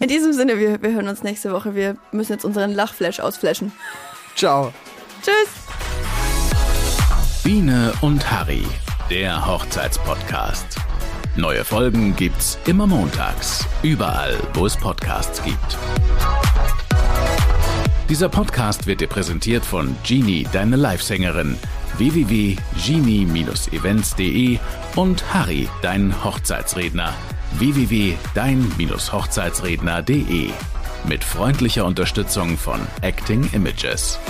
in 0.00 0.08
diesem 0.08 0.32
Sinne, 0.32 0.58
wir, 0.58 0.82
wir 0.82 0.92
hören 0.92 1.08
uns 1.08 1.22
nächste 1.22 1.52
Woche. 1.52 1.74
Wir 1.74 1.96
müssen 2.12 2.32
jetzt 2.32 2.44
unseren 2.44 2.72
Lachflash 2.72 3.20
ausflashen. 3.20 3.72
Ciao. 4.34 4.72
Tschüss. 5.22 5.48
Biene 7.42 7.92
und 8.00 8.28
Harry, 8.30 8.64
der 9.08 9.46
Hochzeitspodcast. 9.46 10.76
Neue 11.36 11.64
Folgen 11.64 12.16
gibt's 12.16 12.58
immer 12.66 12.86
montags, 12.86 13.64
überall, 13.82 14.36
wo 14.54 14.66
es 14.66 14.76
Podcasts 14.76 15.42
gibt. 15.42 15.78
Dieser 18.08 18.28
Podcast 18.28 18.86
wird 18.86 19.00
dir 19.00 19.08
präsentiert 19.08 19.64
von 19.64 19.96
Genie, 20.04 20.46
deine 20.52 20.76
Livesängerin, 20.76 21.58
www.genie-events.de 21.98 24.60
und 24.94 25.34
Harry, 25.34 25.68
dein 25.82 26.22
Hochzeitsredner, 26.22 27.12
www.dein-hochzeitsredner.de. 27.58 30.50
Mit 31.08 31.24
freundlicher 31.24 31.84
Unterstützung 31.84 32.56
von 32.56 32.78
Acting 33.02 33.50
Images. 33.52 34.20